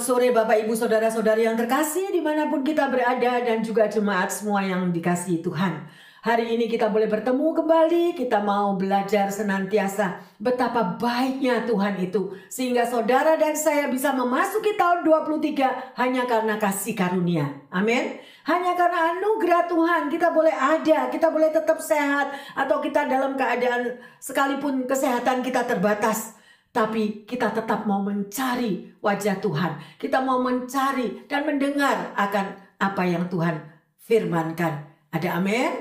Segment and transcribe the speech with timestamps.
[0.00, 4.32] Selamat sore Bapak Ibu Saudara-saudari yang terkasih di mana pun kita berada dan juga jemaat
[4.32, 5.76] semua yang dikasih Tuhan.
[6.24, 12.32] Hari ini kita boleh bertemu kembali, kita mau belajar senantiasa betapa baiknya Tuhan itu.
[12.48, 15.68] Sehingga saudara dan saya bisa memasuki tahun 23
[16.00, 17.60] hanya karena kasih karunia.
[17.68, 18.16] Amin.
[18.48, 22.32] Hanya karena anugerah Tuhan kita boleh ada, kita boleh tetap sehat.
[22.56, 26.39] Atau kita dalam keadaan sekalipun kesehatan kita terbatas.
[26.70, 29.98] Tapi kita tetap mau mencari wajah Tuhan.
[29.98, 32.46] Kita mau mencari dan mendengar akan
[32.78, 33.58] apa yang Tuhan
[33.98, 34.86] firmankan.
[35.10, 35.72] Ada amin?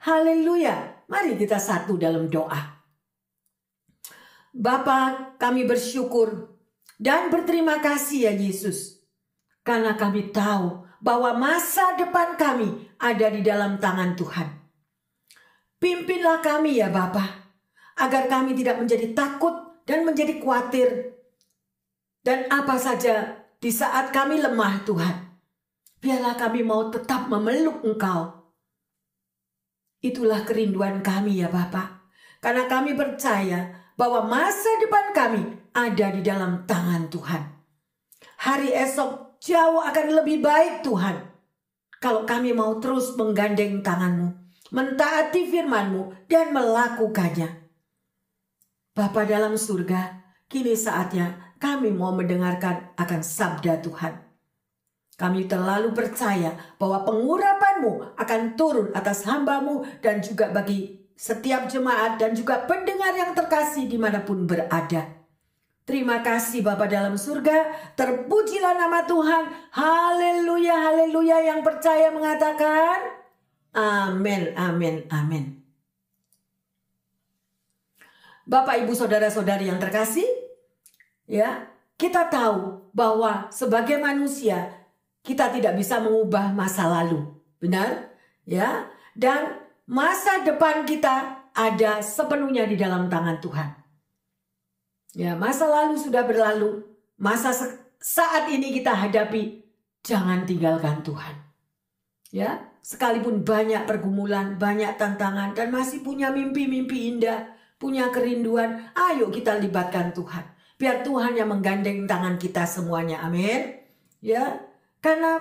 [0.00, 1.04] Haleluya.
[1.08, 2.80] Mari kita satu dalam doa.
[4.52, 6.56] Bapa, kami bersyukur
[6.96, 9.04] dan berterima kasih ya Yesus.
[9.60, 14.48] Karena kami tahu bahwa masa depan kami ada di dalam tangan Tuhan.
[15.78, 17.22] Pimpinlah kami ya Bapa,
[18.02, 19.57] agar kami tidak menjadi takut
[19.88, 21.16] dan menjadi khawatir.
[22.20, 25.16] Dan apa saja di saat kami lemah Tuhan.
[26.04, 28.52] Biarlah kami mau tetap memeluk Engkau.
[30.04, 32.04] Itulah kerinduan kami ya Bapak.
[32.38, 35.42] Karena kami percaya bahwa masa depan kami
[35.74, 37.42] ada di dalam tangan Tuhan.
[38.46, 41.18] Hari esok jauh akan lebih baik Tuhan.
[41.98, 44.30] Kalau kami mau terus menggandeng tanganmu,
[44.70, 47.57] mentaati firmanmu, dan melakukannya.
[48.98, 54.18] Bapa dalam surga, kini saatnya kami mau mendengarkan akan sabda Tuhan.
[55.14, 62.34] Kami terlalu percaya bahwa pengurapanmu akan turun atas hambamu dan juga bagi setiap jemaat dan
[62.34, 65.06] juga pendengar yang terkasih di mana pun berada.
[65.86, 69.44] Terima kasih Bapa dalam surga, terpujilah nama Tuhan.
[69.78, 73.14] Haleluya, haleluya yang percaya mengatakan,
[73.78, 75.57] Amin, amin, amin.
[78.48, 80.24] Bapak Ibu saudara-saudari yang terkasih,
[81.28, 81.68] ya,
[82.00, 84.72] kita tahu bahwa sebagai manusia
[85.20, 87.28] kita tidak bisa mengubah masa lalu.
[87.60, 88.08] Benar?
[88.48, 88.88] Ya.
[89.12, 93.68] Dan masa depan kita ada sepenuhnya di dalam tangan Tuhan.
[95.12, 96.88] Ya, masa lalu sudah berlalu.
[97.20, 97.52] Masa
[98.00, 99.60] saat ini kita hadapi,
[100.00, 101.34] jangan tinggalkan Tuhan.
[102.30, 109.56] Ya, sekalipun banyak pergumulan, banyak tantangan dan masih punya mimpi-mimpi indah, punya kerinduan, ayo kita
[109.56, 110.44] libatkan Tuhan.
[110.78, 113.22] Biar Tuhan yang menggandeng tangan kita semuanya.
[113.22, 113.82] Amin.
[114.22, 114.62] Ya.
[114.98, 115.38] Karena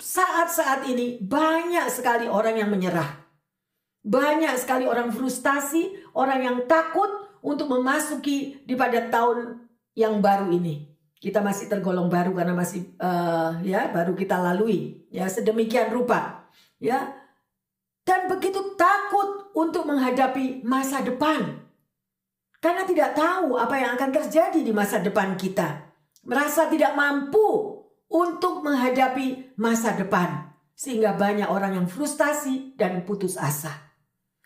[0.00, 3.20] saat-saat ini banyak sekali orang yang menyerah.
[4.00, 7.08] Banyak sekali orang frustasi, orang yang takut
[7.44, 9.60] untuk memasuki di pada tahun
[9.92, 10.88] yang baru ini.
[11.20, 16.48] Kita masih tergolong baru karena masih uh, ya baru kita lalui ya sedemikian rupa
[16.80, 17.12] ya
[18.08, 18.49] dan begitu
[19.54, 21.60] untuk menghadapi masa depan.
[22.60, 25.88] Karena tidak tahu apa yang akan terjadi di masa depan kita.
[26.28, 27.80] Merasa tidak mampu
[28.12, 30.52] untuk menghadapi masa depan.
[30.76, 33.72] Sehingga banyak orang yang frustasi dan putus asa.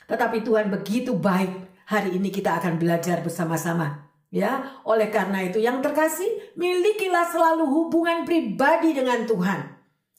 [0.06, 1.74] Tetapi Tuhan begitu baik.
[1.84, 4.08] Hari ini kita akan belajar bersama-sama.
[4.34, 9.74] Ya, oleh karena itu yang terkasih, milikilah selalu hubungan pribadi dengan Tuhan.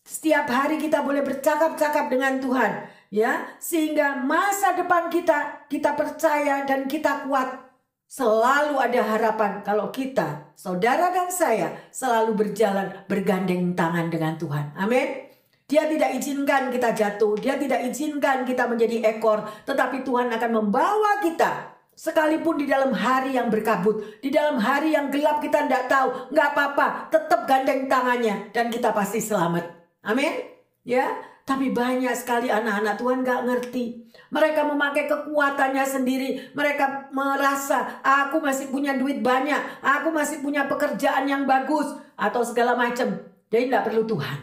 [0.05, 2.71] Setiap hari kita boleh bercakap-cakap dengan Tuhan
[3.09, 7.65] ya sehingga masa depan kita kita percaya dan kita kuat
[8.05, 15.25] selalu ada harapan kalau kita saudara dan saya selalu berjalan bergandeng tangan dengan Tuhan amin
[15.65, 21.21] dia tidak izinkan kita jatuh dia tidak izinkan kita menjadi ekor tetapi Tuhan akan membawa
[21.25, 26.27] kita Sekalipun di dalam hari yang berkabut, di dalam hari yang gelap kita tidak tahu,
[26.27, 29.63] nggak apa-apa, tetap gandeng tangannya dan kita pasti selamat.
[30.03, 30.43] Amin.
[30.83, 31.07] Ya,
[31.45, 33.85] tapi banyak sekali anak-anak Tuhan gak ngerti.
[34.33, 36.29] Mereka memakai kekuatannya sendiri.
[36.57, 39.61] Mereka merasa aku masih punya duit banyak.
[39.85, 41.85] Aku masih punya pekerjaan yang bagus.
[42.17, 43.21] Atau segala macam.
[43.53, 44.39] Jadi tidak perlu Tuhan.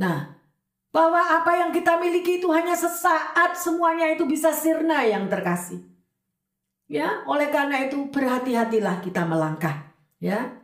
[0.00, 0.32] Nah,
[0.88, 5.84] bahwa apa yang kita miliki itu hanya sesaat semuanya itu bisa sirna yang terkasih.
[6.88, 9.92] Ya, oleh karena itu berhati-hatilah kita melangkah.
[10.16, 10.56] Ya,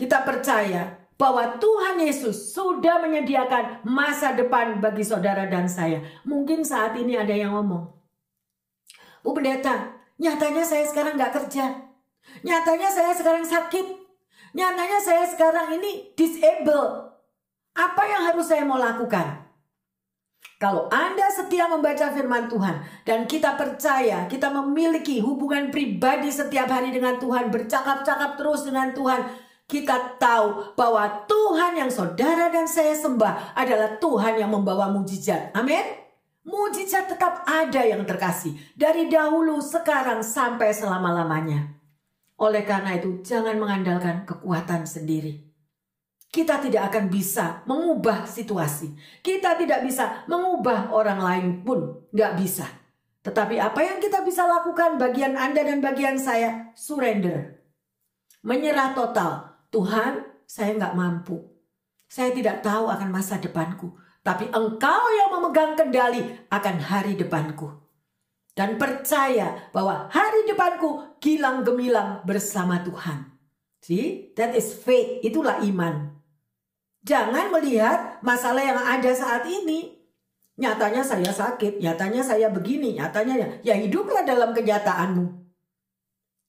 [0.00, 6.02] kita percaya bahwa Tuhan Yesus sudah menyediakan masa depan bagi saudara dan saya.
[6.26, 7.86] Mungkin saat ini ada yang ngomong,
[9.22, 11.78] Bu Pendeta, nyatanya saya sekarang nggak kerja.
[12.42, 13.86] Nyatanya saya sekarang sakit.
[14.50, 17.14] Nyatanya saya sekarang ini disable.
[17.78, 19.46] Apa yang harus saya mau lakukan?
[20.58, 26.90] Kalau Anda setia membaca firman Tuhan dan kita percaya, kita memiliki hubungan pribadi setiap hari
[26.90, 29.26] dengan Tuhan, bercakap-cakap terus dengan Tuhan,
[29.72, 35.56] kita tahu bahwa Tuhan yang saudara dan saya sembah adalah Tuhan yang membawa mujizat.
[35.56, 36.04] Amin.
[36.44, 41.72] Mujizat tetap ada yang terkasih dari dahulu, sekarang sampai selama-lamanya.
[42.36, 45.48] Oleh karena itu, jangan mengandalkan kekuatan sendiri.
[46.28, 48.92] Kita tidak akan bisa mengubah situasi.
[49.24, 52.08] Kita tidak bisa mengubah orang lain pun.
[52.12, 52.66] Nggak bisa.
[53.22, 56.74] Tetapi apa yang kita bisa lakukan bagian Anda dan bagian saya?
[56.74, 57.62] Surrender.
[58.42, 59.51] Menyerah total.
[59.72, 61.40] Tuhan, saya nggak mampu.
[62.06, 63.96] Saya tidak tahu akan masa depanku.
[64.22, 66.22] Tapi engkau yang memegang kendali
[66.52, 67.82] akan hari depanku
[68.52, 73.32] dan percaya bahwa hari depanku gilang gemilang bersama Tuhan.
[73.82, 76.14] See, that is faith, itulah iman.
[77.02, 79.98] Jangan melihat masalah yang ada saat ini.
[80.54, 85.41] Nyatanya saya sakit, nyatanya saya begini, nyatanya ya, ya hiduplah dalam kenyataanmu.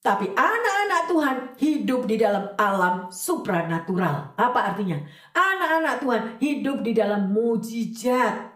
[0.03, 4.35] Tapi anak-anak Tuhan hidup di dalam alam supranatural.
[4.35, 4.99] Apa artinya?
[5.31, 8.51] Anak-anak Tuhan hidup di dalam mujizat.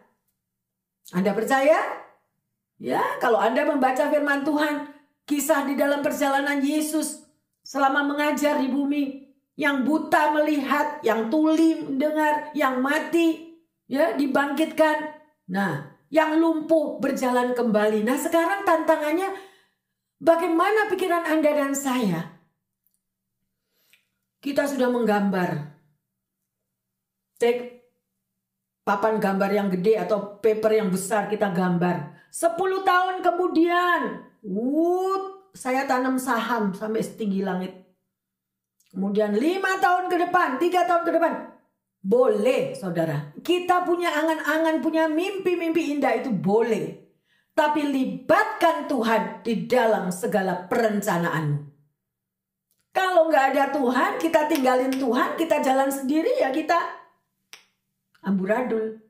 [1.15, 2.03] Anda percaya?
[2.83, 4.91] Ya, kalau Anda membaca firman Tuhan,
[5.23, 7.23] kisah di dalam perjalanan Yesus
[7.63, 9.03] selama mengajar di bumi,
[9.57, 13.57] yang buta melihat, yang tuli mendengar, yang mati
[13.87, 15.15] ya dibangkitkan.
[15.49, 18.03] Nah, yang lumpuh berjalan kembali.
[18.05, 19.46] Nah, sekarang tantangannya
[20.21, 22.21] bagaimana pikiran Anda dan saya?
[24.37, 25.77] Kita sudah menggambar.
[27.37, 27.77] Take
[28.87, 32.29] papan gambar yang gede atau paper yang besar kita gambar.
[32.31, 32.55] 10
[32.85, 34.01] tahun kemudian,
[34.45, 37.73] wut, saya tanam saham sampai setinggi langit.
[38.93, 41.33] Kemudian lima tahun ke depan, tiga tahun ke depan,
[42.01, 43.35] boleh saudara.
[43.43, 47.06] Kita punya angan-angan, punya mimpi-mimpi indah itu boleh.
[47.57, 51.73] Tapi libatkan Tuhan di dalam segala perencanaanmu.
[52.93, 56.77] Kalau nggak ada Tuhan, kita tinggalin Tuhan, kita jalan sendiri ya kita
[58.25, 59.01] amburadul.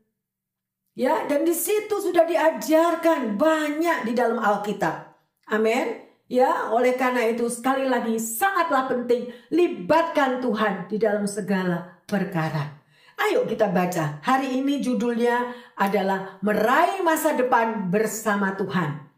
[0.97, 5.13] Ya, dan di situ sudah diajarkan banyak di dalam Alkitab.
[5.51, 6.03] Amin.
[6.27, 12.83] Ya, oleh karena itu sekali lagi sangatlah penting libatkan Tuhan di dalam segala perkara.
[13.17, 14.21] Ayo kita baca.
[14.21, 19.09] Hari ini judulnya adalah meraih masa depan bersama Tuhan.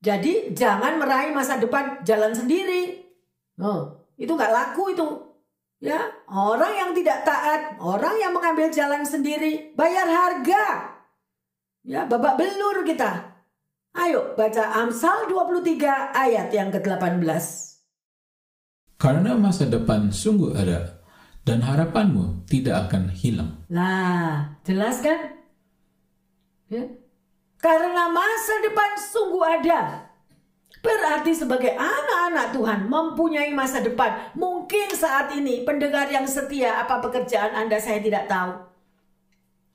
[0.00, 3.04] Jadi jangan meraih masa depan jalan sendiri.
[3.60, 5.08] Oh, itu nggak laku itu.
[5.80, 5.96] Ya,
[6.28, 10.92] orang yang tidak taat, orang yang mengambil jalan sendiri, bayar harga.
[11.84, 13.32] Ya, babak belur kita.
[13.96, 17.26] Ayo baca Amsal 23 ayat yang ke-18.
[19.00, 20.99] Karena masa depan sungguh ada
[21.44, 23.60] dan harapanmu tidak akan hilang.
[23.66, 25.40] Nah, jelas kan?
[26.70, 26.86] Ya.
[27.60, 30.10] Karena masa depan sungguh ada.
[30.80, 34.32] Berarti sebagai anak-anak Tuhan mempunyai masa depan.
[34.32, 38.64] Mungkin saat ini pendengar yang setia apa pekerjaan Anda saya tidak tahu.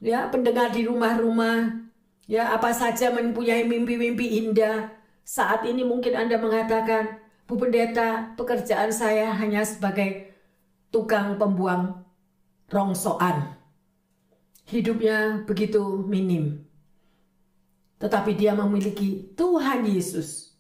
[0.01, 1.85] Ya, pendengar di rumah-rumah,
[2.25, 4.89] Ya, apa saja mempunyai mimpi-mimpi indah.
[5.21, 10.33] Saat ini mungkin Anda mengatakan, Bu Pendeta, pekerjaan saya hanya sebagai
[10.95, 12.07] tukang pembuang
[12.71, 13.59] rongsoan.
[14.63, 16.63] Hidupnya begitu minim.
[17.99, 20.55] Tetapi dia memiliki Tuhan Yesus.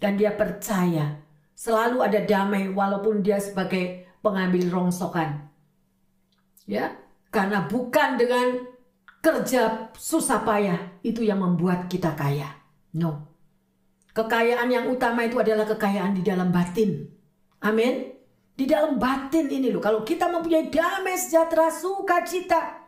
[0.00, 1.20] Dan dia percaya
[1.52, 5.52] selalu ada damai walaupun dia sebagai pengambil rongsokan.
[6.64, 6.96] Ya,
[7.28, 8.64] karena bukan dengan
[9.20, 12.48] kerja susah payah itu yang membuat kita kaya.
[12.96, 13.28] No.
[14.16, 17.04] Kekayaan yang utama itu adalah kekayaan di dalam batin.
[17.60, 18.13] Amin.
[18.54, 19.82] Di dalam batin ini loh.
[19.82, 22.86] Kalau kita mempunyai damai sejahtera, sukacita.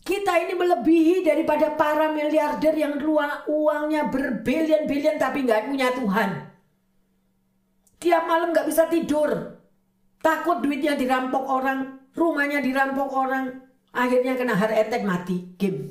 [0.00, 6.30] Kita ini melebihi daripada para miliarder yang ruang uangnya berbilion-bilion tapi nggak punya Tuhan.
[8.00, 9.60] Tiap malam nggak bisa tidur.
[10.24, 15.50] Takut duitnya dirampok orang, rumahnya dirampok orang, Akhirnya kena heart attack mati.
[15.58, 15.90] Game.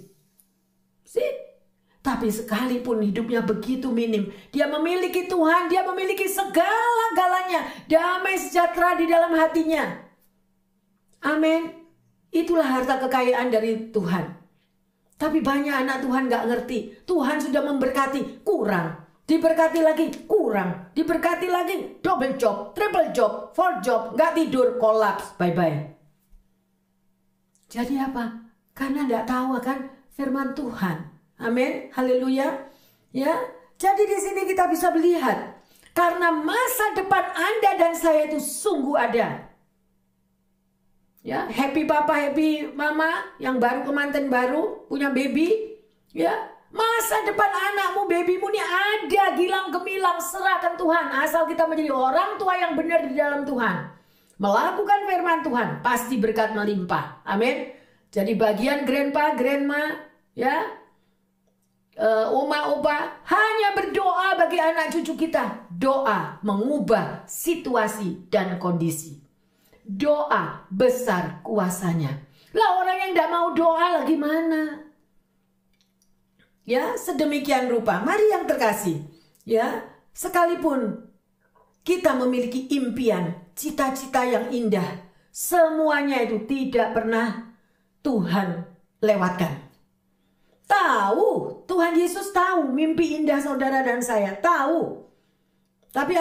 [1.04, 1.49] sih.
[2.00, 9.36] Tapi sekalipun hidupnya begitu minim, dia memiliki Tuhan, dia memiliki segala-galanya, damai sejahtera di dalam
[9.36, 10.00] hatinya.
[11.20, 11.76] Amin.
[12.32, 14.32] Itulah harta kekayaan dari Tuhan.
[15.20, 17.04] Tapi banyak anak Tuhan gak ngerti.
[17.04, 19.04] Tuhan sudah memberkati, kurang.
[19.28, 20.96] Diberkati lagi, kurang.
[20.96, 26.00] Diberkati lagi, double job, triple job, four job, gak tidur, kolaps, bye-bye.
[27.68, 28.48] Jadi apa?
[28.72, 31.09] Karena tidak tahu kan firman Tuhan.
[31.40, 31.90] Amin.
[31.96, 32.68] Haleluya.
[33.16, 33.36] Ya.
[33.80, 35.56] Jadi di sini kita bisa melihat
[35.96, 39.48] karena masa depan Anda dan saya itu sungguh ada.
[41.20, 45.80] Ya, happy papa, happy mama yang baru kemanten baru punya baby,
[46.16, 46.32] ya.
[46.70, 52.54] Masa depan anakmu, babymu ini ada gilang gemilang serahkan Tuhan asal kita menjadi orang tua
[52.56, 54.00] yang benar di dalam Tuhan
[54.40, 57.22] melakukan firman Tuhan, pasti berkat melimpah.
[57.28, 57.76] Amin.
[58.10, 60.00] Jadi bagian grandpa, grandma,
[60.34, 60.66] ya,
[62.00, 65.68] uh, oma, opa, hanya berdoa bagi anak cucu kita.
[65.80, 69.24] doa mengubah situasi dan kondisi.
[69.84, 72.20] Doa besar kuasanya.
[72.52, 74.90] Lah orang yang tidak mau doa lagi mana?
[76.68, 78.04] Ya, sedemikian rupa.
[78.04, 79.02] Mari yang terkasih,
[79.48, 81.10] ya, sekalipun
[81.82, 87.56] kita memiliki impian, cita-cita yang indah, semuanya itu tidak pernah
[88.06, 88.70] Tuhan
[89.02, 89.69] lewatkan.
[90.70, 95.02] Tahu, Tuhan Yesus tahu mimpi indah saudara dan saya, tahu.
[95.90, 96.14] Tapi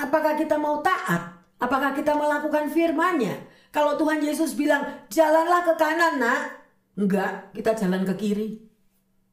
[0.00, 1.36] apakah kita mau taat?
[1.60, 3.36] Apakah kita melakukan firman-Nya?
[3.68, 4.80] Kalau Tuhan Yesus bilang,
[5.12, 6.64] jalanlah ke kanan nak.
[6.96, 8.48] Enggak, kita jalan ke kiri.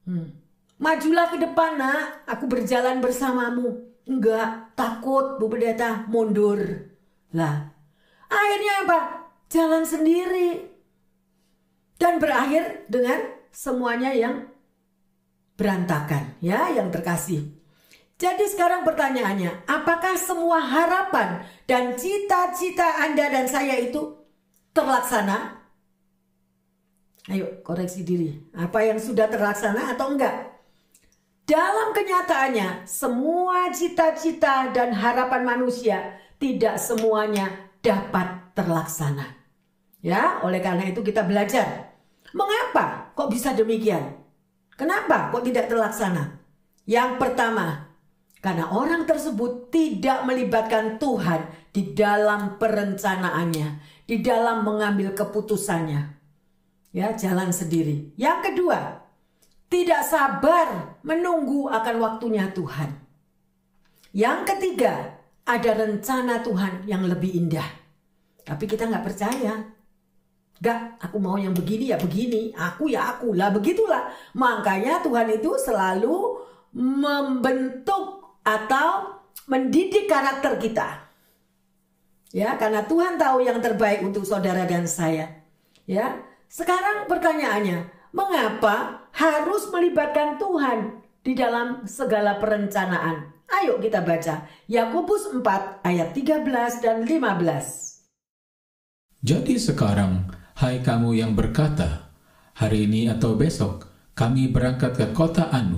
[0.04, 0.36] Hmm.
[0.78, 3.88] Majulah ke depan nak, aku berjalan bersamamu.
[4.04, 6.60] Enggak, takut Bu Pendeta, mundur.
[7.32, 7.72] Lah,
[8.28, 9.00] akhirnya apa?
[9.48, 10.68] Jalan sendiri.
[11.96, 14.46] Dan berakhir dengan semuanya yang
[15.58, 17.50] berantakan ya yang terkasih.
[18.18, 24.18] Jadi sekarang pertanyaannya, apakah semua harapan dan cita-cita Anda dan saya itu
[24.74, 25.54] terlaksana?
[27.30, 30.34] Ayo koreksi diri, apa yang sudah terlaksana atau enggak?
[31.46, 37.54] Dalam kenyataannya, semua cita-cita dan harapan manusia tidak semuanya
[37.86, 39.38] dapat terlaksana.
[40.02, 41.94] Ya, oleh karena itu kita belajar.
[42.34, 44.17] Mengapa kok bisa demikian?
[44.78, 46.38] Kenapa kok tidak terlaksana?
[46.86, 47.90] Yang pertama,
[48.40, 53.68] karena orang tersebut tidak melibatkan Tuhan di dalam perencanaannya,
[54.06, 56.16] di dalam mengambil keputusannya.
[56.94, 58.14] Ya, jalan sendiri.
[58.16, 59.04] Yang kedua,
[59.68, 62.94] tidak sabar menunggu akan waktunya Tuhan.
[64.16, 64.94] Yang ketiga,
[65.44, 67.68] ada rencana Tuhan yang lebih indah.
[68.48, 69.77] Tapi kita nggak percaya.
[70.58, 74.10] Gak, aku mau yang begini ya begini, aku ya aku lah begitulah.
[74.34, 76.42] Makanya Tuhan itu selalu
[76.74, 81.08] membentuk atau mendidik karakter kita.
[82.36, 85.46] Ya, karena Tuhan tahu yang terbaik untuk saudara dan saya.
[85.88, 86.20] Ya,
[86.52, 93.32] sekarang pertanyaannya, mengapa harus melibatkan Tuhan di dalam segala perencanaan?
[93.48, 99.24] Ayo kita baca Yakobus 4 ayat 13 dan 15.
[99.24, 102.10] Jadi sekarang Hai kamu yang berkata,
[102.58, 105.78] hari ini atau besok kami berangkat ke kota Anu,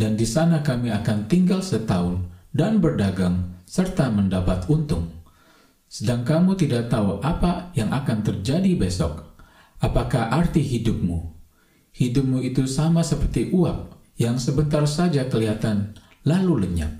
[0.00, 5.12] dan di sana kami akan tinggal setahun dan berdagang serta mendapat untung.
[5.92, 9.28] Sedang kamu tidak tahu apa yang akan terjadi besok.
[9.84, 11.20] Apakah arti hidupmu?
[11.92, 16.96] Hidupmu itu sama seperti uap yang sebentar saja kelihatan lalu lenyap.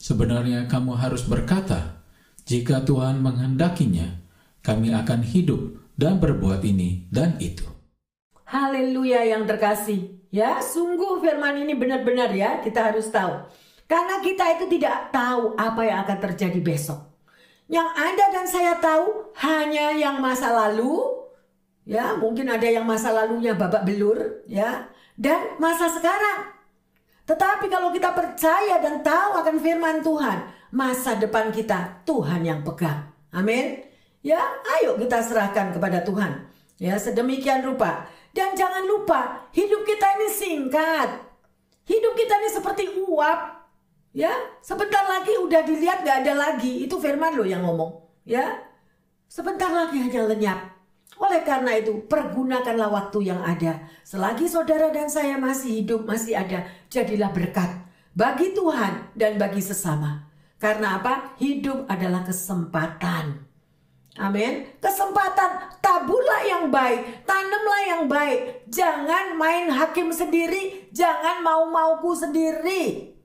[0.00, 2.00] Sebenarnya kamu harus berkata,
[2.48, 4.24] jika Tuhan menghendakinya,
[4.64, 7.64] kami akan hidup dan berbuat ini dan itu.
[8.48, 10.20] Haleluya yang terkasih.
[10.32, 13.48] Ya, sungguh firman ini benar-benar ya, kita harus tahu.
[13.84, 17.00] Karena kita itu tidak tahu apa yang akan terjadi besok.
[17.68, 21.04] Yang Anda dan saya tahu hanya yang masa lalu,
[21.84, 24.88] ya, mungkin ada yang masa lalunya babak belur, ya,
[25.20, 26.52] dan masa sekarang.
[27.28, 30.38] Tetapi kalau kita percaya dan tahu akan firman Tuhan,
[30.72, 33.12] masa depan kita Tuhan yang pegang.
[33.36, 33.91] Amin.
[34.22, 34.38] Ya,
[34.78, 36.46] ayo kita serahkan kepada Tuhan.
[36.78, 38.06] Ya, sedemikian rupa.
[38.32, 41.10] Dan jangan lupa, hidup kita ini singkat.
[41.84, 43.66] Hidup kita ini seperti uap.
[44.14, 46.86] Ya, sebentar lagi udah dilihat gak ada lagi.
[46.86, 47.98] Itu firman loh yang ngomong.
[48.22, 48.62] Ya,
[49.26, 50.70] sebentar lagi hanya lenyap.
[51.18, 53.84] Oleh karena itu, pergunakanlah waktu yang ada.
[54.06, 57.68] Selagi saudara dan saya masih hidup, masih ada, jadilah berkat
[58.12, 60.30] bagi Tuhan dan bagi sesama.
[60.56, 61.36] Karena apa?
[61.42, 63.51] Hidup adalah kesempatan.
[64.20, 64.68] Amin.
[64.76, 68.68] Kesempatan tabulah yang baik, tanamlah yang baik.
[68.68, 73.16] Jangan main hakim sendiri, jangan mau-mauku sendiri.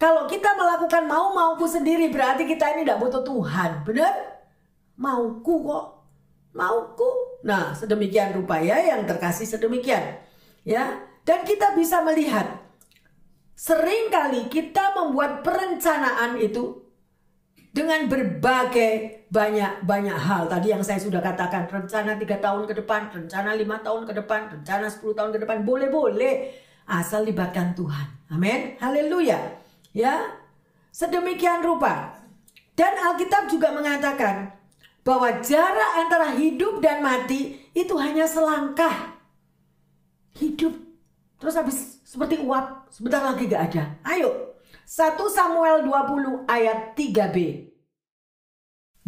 [0.00, 4.14] Kalau kita melakukan mau-mauku sendiri berarti kita ini tidak butuh Tuhan, benar?
[4.96, 5.86] Mauku kok,
[6.56, 7.40] mauku.
[7.44, 10.24] Nah, sedemikian rupa ya yang terkasih sedemikian.
[10.64, 12.64] Ya, dan kita bisa melihat
[13.52, 16.83] sering kali kita membuat perencanaan itu
[17.74, 20.46] dengan berbagai banyak-banyak hal.
[20.46, 24.40] Tadi yang saya sudah katakan, rencana tiga tahun ke depan, rencana lima tahun ke depan,
[24.54, 26.54] rencana 10 tahun ke depan, boleh-boleh.
[26.86, 28.30] Asal libatkan Tuhan.
[28.30, 28.78] Amin.
[28.78, 29.58] Haleluya.
[29.90, 30.38] Ya.
[30.94, 32.14] Sedemikian rupa.
[32.78, 34.54] Dan Alkitab juga mengatakan
[35.02, 39.18] bahwa jarak antara hidup dan mati itu hanya selangkah.
[40.38, 40.78] Hidup.
[41.42, 43.84] Terus habis seperti uap, sebentar lagi gak ada.
[44.06, 44.53] Ayo,
[44.84, 47.36] 1 Samuel 20 ayat 3b.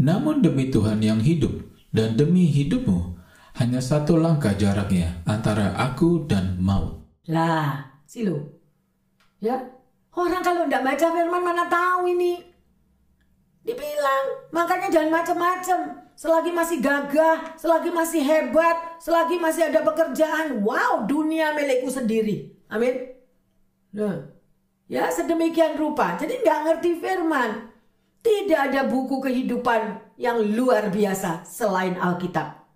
[0.01, 1.53] Namun demi Tuhan yang hidup
[1.93, 3.21] dan demi hidupmu,
[3.61, 7.05] hanya satu langkah jaraknya antara aku dan maut.
[7.29, 8.57] Lah, silo.
[9.41, 9.69] Ya,
[10.17, 12.41] orang kalau tidak baca firman mana tahu ini.
[13.61, 16.09] Dibilang, makanya jangan macam-macam.
[16.17, 22.57] Selagi masih gagah, selagi masih hebat, selagi masih ada pekerjaan, wow, dunia milikku sendiri.
[22.73, 23.13] Amin.
[23.93, 24.36] Nah,
[24.87, 26.19] ya sedemikian rupa.
[26.19, 27.51] Jadi nggak ngerti firman.
[28.27, 32.67] Tidak ada buku kehidupan yang luar biasa selain Alkitab.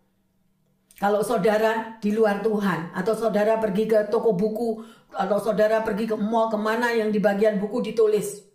[1.01, 6.15] Kalau saudara di luar Tuhan atau saudara pergi ke toko buku atau saudara pergi ke
[6.15, 8.51] mall ke mana yang di bagian buku ditulis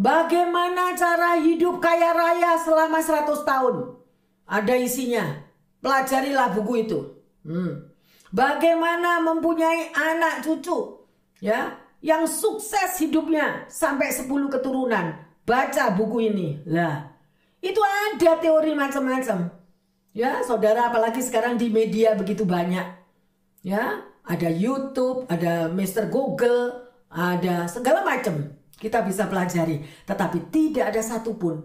[0.00, 4.00] Bagaimana cara hidup kaya raya selama 100 tahun?
[4.48, 5.44] Ada isinya.
[5.84, 6.98] Pelajarilah buku itu.
[7.44, 7.92] Hmm.
[8.32, 11.04] Bagaimana mempunyai anak cucu?
[11.44, 15.20] Ya, yang sukses hidupnya sampai 10 keturunan.
[15.44, 16.60] Baca buku ini.
[16.68, 17.08] Lah,
[17.60, 19.52] itu ada teori macam-macam.
[20.10, 22.84] Ya, saudara apalagi sekarang di media begitu banyak.
[23.60, 26.08] Ya, ada YouTube, ada Mr.
[26.08, 31.60] Google, ada segala macam kita bisa pelajari, tetapi tidak ada satupun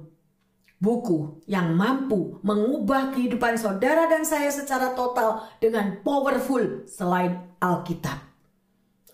[0.75, 8.19] buku yang mampu mengubah kehidupan saudara dan saya secara total dengan powerful selain Alkitab.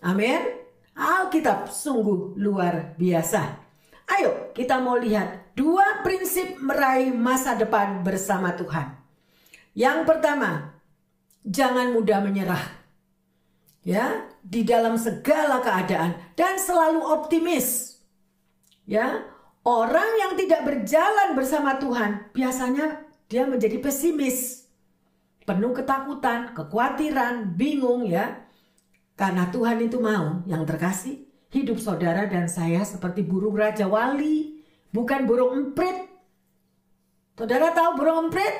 [0.02, 0.61] Amin.
[0.92, 3.40] Alkitab sungguh luar biasa.
[4.12, 8.92] Ayo kita mau lihat dua prinsip meraih masa depan bersama Tuhan.
[9.72, 10.76] Yang pertama,
[11.48, 12.64] jangan mudah menyerah.
[13.82, 17.98] Ya, di dalam segala keadaan dan selalu optimis.
[18.86, 19.26] Ya,
[19.64, 24.68] orang yang tidak berjalan bersama Tuhan biasanya dia menjadi pesimis,
[25.48, 28.41] penuh ketakutan, kekhawatiran, bingung ya.
[29.14, 35.28] Karena Tuhan itu mau yang terkasih hidup saudara dan saya seperti burung raja wali, bukan
[35.28, 36.08] burung emprit.
[37.36, 38.54] Saudara tahu burung emprit?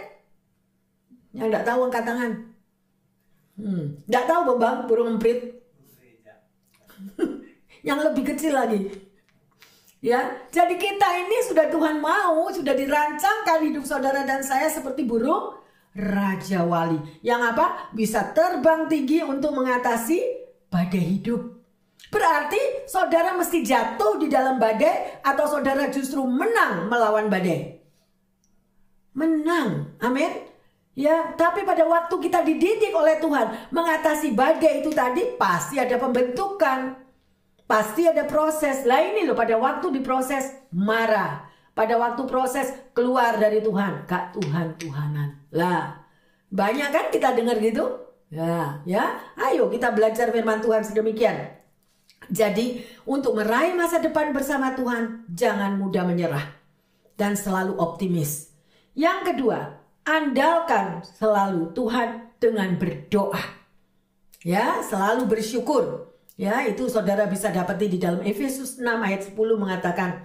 [1.33, 2.33] Yang tidak tahu angkat tangan.
[3.57, 5.65] Hmm, tahu bang burung emprit.
[7.89, 8.93] yang lebih kecil lagi.
[10.03, 15.63] Ya, jadi kita ini sudah Tuhan mau, sudah dirancangkan hidup saudara dan saya seperti burung
[15.95, 17.95] raja wali yang apa?
[17.95, 20.42] Bisa terbang tinggi untuk mengatasi
[20.73, 21.61] badai hidup.
[22.09, 27.77] Berarti saudara mesti jatuh di dalam badai atau saudara justru menang melawan badai.
[29.13, 30.01] Menang.
[30.01, 30.49] Amin.
[30.93, 37.01] Ya, tapi pada waktu kita dididik oleh Tuhan mengatasi badai itu tadi pasti ada pembentukan.
[37.65, 38.85] Pasti ada proses.
[38.85, 41.49] Lah ini loh pada waktu diproses marah.
[41.73, 44.05] Pada waktu proses keluar dari Tuhan.
[44.05, 45.49] Kak Tuhan Tuhanan.
[45.57, 46.03] Lah
[46.53, 48.12] banyak kan kita dengar gitu?
[48.33, 49.21] Ya, ya.
[49.37, 51.53] Ayo kita belajar firman Tuhan sedemikian.
[52.33, 56.49] Jadi untuk meraih masa depan bersama Tuhan jangan mudah menyerah
[57.21, 58.49] dan selalu optimis.
[58.97, 63.43] Yang kedua, andalkan selalu Tuhan dengan berdoa.
[64.41, 66.09] Ya, selalu bersyukur.
[66.41, 70.25] Ya, itu saudara bisa dapati di dalam Efesus 6 ayat 10 mengatakan,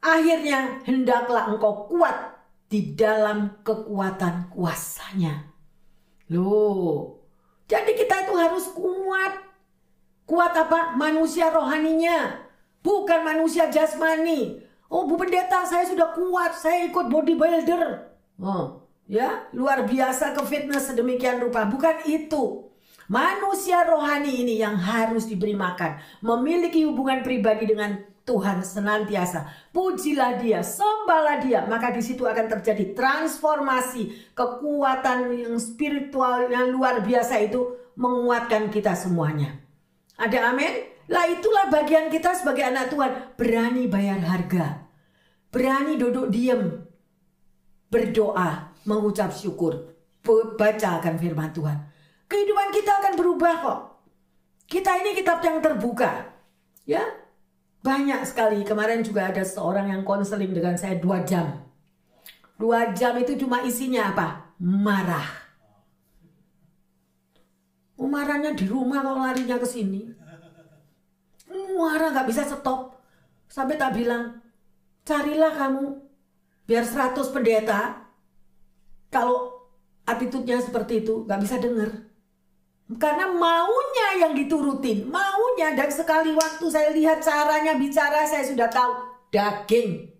[0.00, 2.36] Akhirnya hendaklah engkau kuat
[2.68, 5.50] di dalam kekuatan kuasanya.
[6.30, 7.19] Loh,
[7.70, 9.46] jadi kita itu harus kuat.
[10.26, 10.98] Kuat apa?
[10.98, 12.42] Manusia rohaninya.
[12.82, 14.58] Bukan manusia jasmani.
[14.90, 18.10] Oh Bu Pendeta saya sudah kuat, saya ikut bodybuilder.
[18.42, 21.62] Oh, ya luar biasa ke fitness sedemikian rupa.
[21.70, 22.66] Bukan itu.
[23.06, 25.98] Manusia rohani ini yang harus diberi makan.
[26.26, 29.50] Memiliki hubungan pribadi dengan Tuhan senantiasa.
[29.74, 31.66] Pujilah dia, sembahlah dia.
[31.66, 34.30] Maka di situ akan terjadi transformasi.
[34.38, 39.58] Kekuatan yang spiritual yang luar biasa itu menguatkan kita semuanya.
[40.14, 41.02] Ada amin?
[41.10, 43.34] Lah itulah bagian kita sebagai anak Tuhan.
[43.34, 44.86] Berani bayar harga.
[45.50, 46.86] Berani duduk diam.
[47.90, 49.90] Berdoa, mengucap syukur.
[50.54, 51.78] Baca akan firman Tuhan.
[52.30, 53.80] Kehidupan kita akan berubah kok.
[54.70, 56.30] Kita ini kitab yang terbuka.
[56.86, 57.02] Ya,
[57.80, 58.60] banyak sekali.
[58.64, 61.64] Kemarin juga ada seorang yang konseling dengan saya dua jam.
[62.60, 64.52] Dua jam itu cuma isinya apa?
[64.60, 65.48] Marah.
[68.00, 70.12] Marahnya di rumah kalau larinya ke sini.
[71.78, 73.00] Marah gak bisa stop.
[73.46, 74.42] Sampai tak bilang,
[75.06, 75.94] carilah kamu
[76.66, 78.02] biar 100 pendeta.
[79.08, 79.68] Kalau
[80.04, 82.09] attitude-nya seperti itu gak bisa dengar.
[82.98, 88.92] Karena maunya yang diturutin, maunya dan sekali waktu saya lihat caranya bicara saya sudah tahu
[89.30, 90.10] daging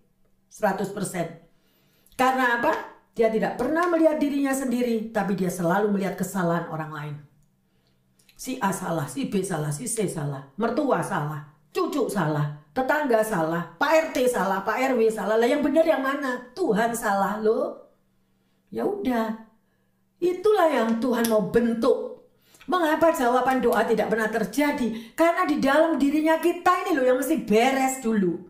[0.47, 2.15] 100%.
[2.15, 2.71] Karena apa?
[3.11, 7.15] Dia tidak pernah melihat dirinya sendiri, tapi dia selalu melihat kesalahan orang lain.
[8.39, 11.43] Si A salah, si B salah, si C salah, mertua salah,
[11.75, 15.35] cucu salah, tetangga salah, Pak RT salah, Pak RW salah.
[15.35, 16.39] Lah yang benar yang mana?
[16.55, 17.91] Tuhan salah loh.
[18.71, 19.51] Ya udah.
[20.23, 22.10] Itulah yang Tuhan mau bentuk
[22.71, 25.11] Mengapa jawaban doa tidak pernah terjadi?
[25.11, 28.47] Karena di dalam dirinya kita ini loh yang mesti beres dulu.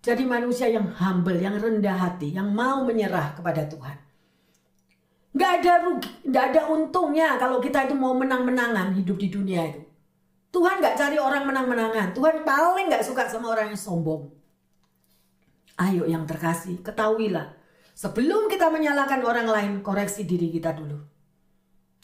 [0.00, 4.00] Jadi manusia yang humble, yang rendah hati, yang mau menyerah kepada Tuhan.
[5.36, 9.84] Gak ada rugi, gak ada untungnya kalau kita itu mau menang-menangan hidup di dunia itu.
[10.48, 12.16] Tuhan gak cari orang menang-menangan.
[12.16, 14.32] Tuhan paling gak suka sama orang yang sombong.
[15.76, 17.52] Ayo yang terkasih, ketahuilah.
[17.92, 20.96] Sebelum kita menyalahkan orang lain, koreksi diri kita dulu.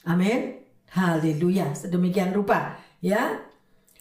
[0.04, 0.63] Amin.
[0.94, 1.74] Haleluya.
[1.74, 3.42] Sedemikian rupa, ya.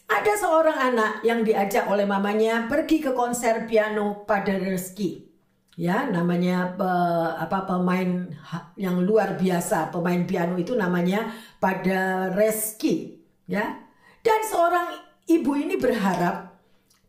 [0.06, 5.26] Ada seorang anak yang diajak oleh mamanya pergi ke konser piano pada Reski.
[5.74, 6.86] Ya, namanya pe,
[7.34, 8.30] apa pemain
[8.78, 13.18] yang luar biasa, pemain piano itu namanya pada Reski,
[13.50, 13.74] ya.
[14.22, 14.94] Dan seorang
[15.26, 16.54] ibu ini berharap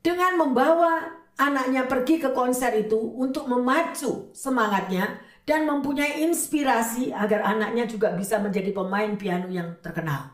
[0.01, 7.85] dengan membawa anaknya pergi ke konser itu untuk memacu semangatnya dan mempunyai inspirasi agar anaknya
[7.85, 10.33] juga bisa menjadi pemain piano yang terkenal.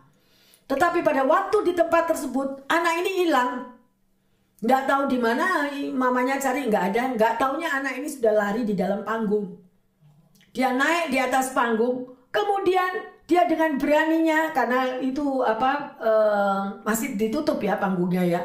[0.71, 3.75] Tetapi pada waktu di tempat tersebut anak ini hilang.
[4.63, 7.03] Nggak tahu di mana mamanya cari nggak ada.
[7.19, 9.59] Nggak taunya anak ini sudah lari di dalam panggung.
[10.55, 12.15] Dia naik di atas panggung.
[12.31, 18.43] Kemudian dia dengan beraninya karena itu apa uh, masih ditutup ya panggungnya ya.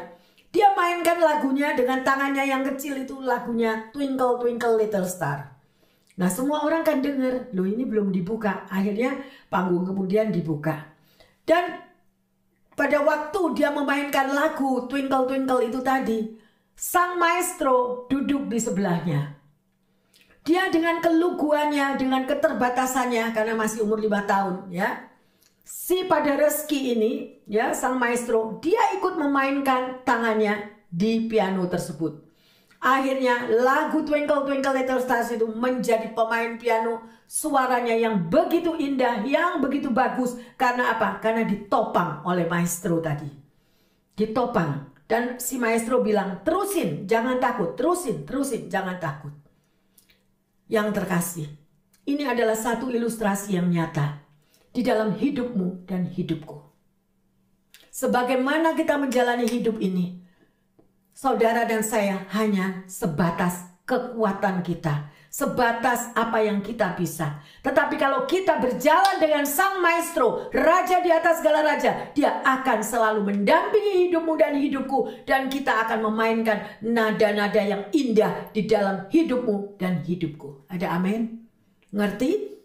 [0.50, 5.55] Dia mainkan lagunya dengan tangannya yang kecil itu lagunya Twinkle Twinkle Little Star.
[6.16, 8.64] Nah semua orang kan dengar, loh ini belum dibuka.
[8.72, 9.20] Akhirnya
[9.52, 10.96] panggung kemudian dibuka.
[11.44, 11.84] Dan
[12.72, 16.36] pada waktu dia memainkan lagu Twinkle Twinkle itu tadi,
[16.76, 19.32] sang maestro duduk di sebelahnya.
[20.46, 25.08] Dia dengan keluguannya, dengan keterbatasannya karena masih umur lima tahun, ya.
[25.66, 32.25] Si pada Reski ini, ya, sang maestro, dia ikut memainkan tangannya di piano tersebut.
[32.80, 39.58] Akhirnya lagu Twinkle Twinkle Little Stars itu menjadi pemain piano suaranya yang begitu indah, yang
[39.64, 40.36] begitu bagus.
[40.60, 41.18] Karena apa?
[41.18, 43.28] Karena ditopang oleh maestro tadi.
[44.12, 44.92] Ditopang.
[45.06, 49.30] Dan si maestro bilang, terusin, jangan takut, terusin, terusin, jangan takut.
[50.66, 51.46] Yang terkasih,
[52.10, 54.18] ini adalah satu ilustrasi yang nyata
[54.74, 56.58] di dalam hidupmu dan hidupku.
[57.94, 60.25] Sebagaimana kita menjalani hidup ini,
[61.16, 67.40] saudara dan saya hanya sebatas kekuatan kita, sebatas apa yang kita bisa.
[67.64, 73.32] Tetapi kalau kita berjalan dengan Sang Maestro, Raja di atas segala raja, dia akan selalu
[73.32, 80.04] mendampingi hidupmu dan hidupku dan kita akan memainkan nada-nada yang indah di dalam hidupmu dan
[80.04, 80.68] hidupku.
[80.68, 81.48] Ada amin?
[81.96, 82.60] Ngerti?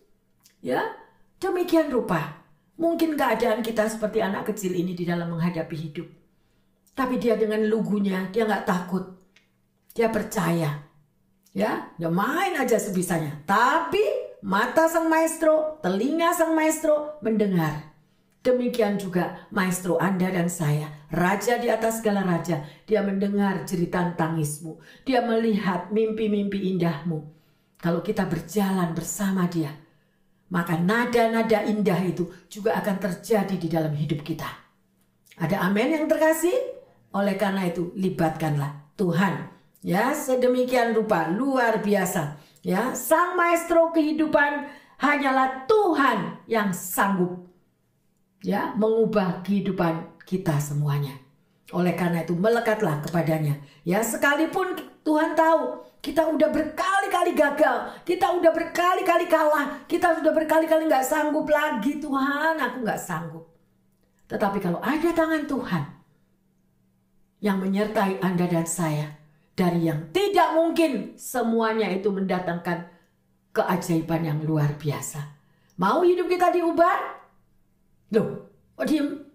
[0.60, 0.92] Ya,
[1.40, 2.44] demikian rupa.
[2.76, 6.21] Mungkin keadaan kita seperti anak kecil ini di dalam menghadapi hidup.
[6.92, 9.04] Tapi dia dengan lugunya, dia nggak takut.
[9.96, 10.88] Dia percaya.
[11.52, 13.44] Ya, dia main aja sebisanya.
[13.44, 14.02] Tapi
[14.44, 17.92] mata sang maestro, telinga sang maestro mendengar.
[18.42, 22.66] Demikian juga maestro Anda dan saya, raja di atas segala raja.
[22.90, 24.82] Dia mendengar jeritan tangismu.
[25.06, 27.22] Dia melihat mimpi-mimpi indahmu.
[27.78, 29.70] Kalau kita berjalan bersama dia,
[30.50, 34.50] maka nada-nada indah itu juga akan terjadi di dalam hidup kita.
[35.38, 36.81] Ada amin yang terkasih?
[37.12, 39.52] Oleh karena itu, libatkanlah Tuhan.
[39.82, 42.38] Ya, sedemikian rupa luar biasa.
[42.62, 44.70] Ya, sang maestro kehidupan
[45.02, 47.52] hanyalah Tuhan yang sanggup
[48.42, 51.18] ya mengubah kehidupan kita semuanya.
[51.72, 53.58] Oleh karena itu melekatlah kepadanya.
[53.88, 54.76] Ya, sekalipun
[55.08, 61.48] Tuhan tahu kita udah berkali-kali gagal, kita udah berkali-kali kalah, kita sudah berkali-kali nggak sanggup
[61.48, 63.46] lagi Tuhan, aku nggak sanggup.
[64.28, 65.84] Tetapi kalau ada tangan Tuhan,
[67.42, 69.18] yang menyertai Anda dan saya
[69.58, 72.88] dari yang tidak mungkin semuanya itu mendatangkan
[73.52, 75.20] keajaiban yang luar biasa.
[75.82, 76.98] Mau hidup kita diubah?
[78.14, 79.26] Loh, kok diem?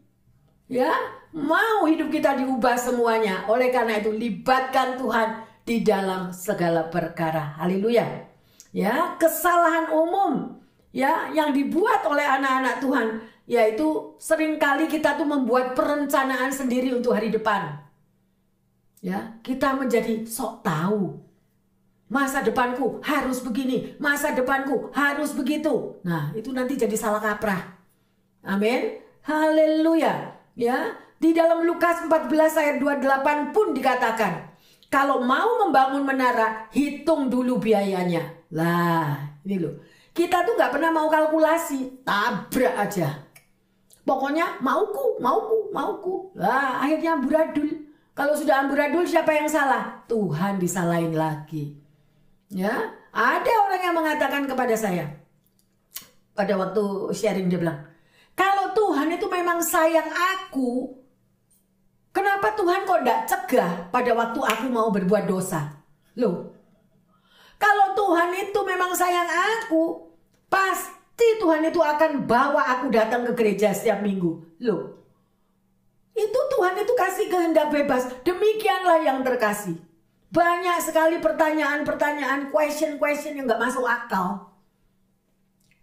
[0.71, 0.95] Ya,
[1.35, 3.45] mau hidup kita diubah semuanya.
[3.51, 5.29] Oleh karena itu libatkan Tuhan
[5.67, 7.59] di dalam segala perkara.
[7.59, 8.07] Haleluya.
[8.71, 10.63] Ya, kesalahan umum
[10.95, 13.07] ya yang dibuat oleh anak-anak Tuhan
[13.47, 17.86] yaitu sering kali kita tuh membuat perencanaan sendiri untuk hari depan
[19.01, 21.23] ya kita menjadi sok tahu.
[22.07, 25.99] Masa depanku harus begini masa depanku harus begitu.
[26.07, 27.83] Nah itu nanti jadi salah kaprah.
[28.47, 29.03] Amin.
[29.27, 30.39] Haleluya.
[30.55, 34.55] Ya di dalam Lukas 14 ayat 28 pun dikatakan
[34.87, 38.23] kalau mau membangun menara hitung dulu biayanya.
[38.55, 39.83] Lah ini loh.
[40.15, 43.27] Kita tuh nggak pernah mau kalkulasi tabrak aja.
[44.07, 46.15] Pokoknya mauku mauku mauku.
[46.39, 47.86] Lah akhirnya buradul
[48.17, 50.01] kalau sudah amburadul siapa yang salah?
[50.09, 51.77] Tuhan disalahin lagi.
[52.49, 55.21] Ya, ada orang yang mengatakan kepada saya
[56.33, 57.85] pada waktu sharing dia bilang,
[58.33, 60.97] kalau Tuhan itu memang sayang aku,
[62.13, 65.77] kenapa Tuhan kok tidak cegah pada waktu aku mau berbuat dosa?
[66.17, 66.57] Loh,
[67.57, 70.13] kalau Tuhan itu memang sayang aku,
[70.49, 74.61] pasti Tuhan itu akan bawa aku datang ke gereja setiap minggu.
[74.61, 74.96] Loh,
[76.17, 78.09] itu Tuhan itu kasih kehendak bebas.
[78.25, 79.77] Demikianlah yang terkasih.
[80.33, 84.57] Banyak sekali pertanyaan-pertanyaan, question-question yang gak masuk akal.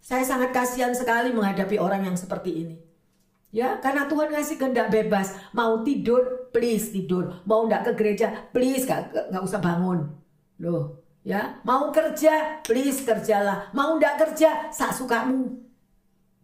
[0.02, 2.76] Saya sangat kasihan sekali menghadapi orang yang seperti ini.
[3.54, 5.38] Ya, karena Tuhan ngasih kehendak bebas.
[5.54, 7.40] Mau tidur, please tidur.
[7.46, 10.10] Mau ndak ke gereja, please gak, gak, usah bangun.
[10.58, 11.62] Loh, ya.
[11.62, 13.70] Mau kerja, please kerjalah.
[13.70, 15.62] Mau ndak kerja, sak sukamu.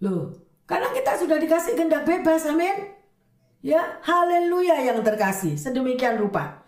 [0.01, 0.39] Loh,
[0.71, 3.00] karena kita sudah dikasih kehendak bebas, amin.
[3.61, 5.61] Ya, haleluya yang terkasih.
[5.61, 6.65] Sedemikian rupa.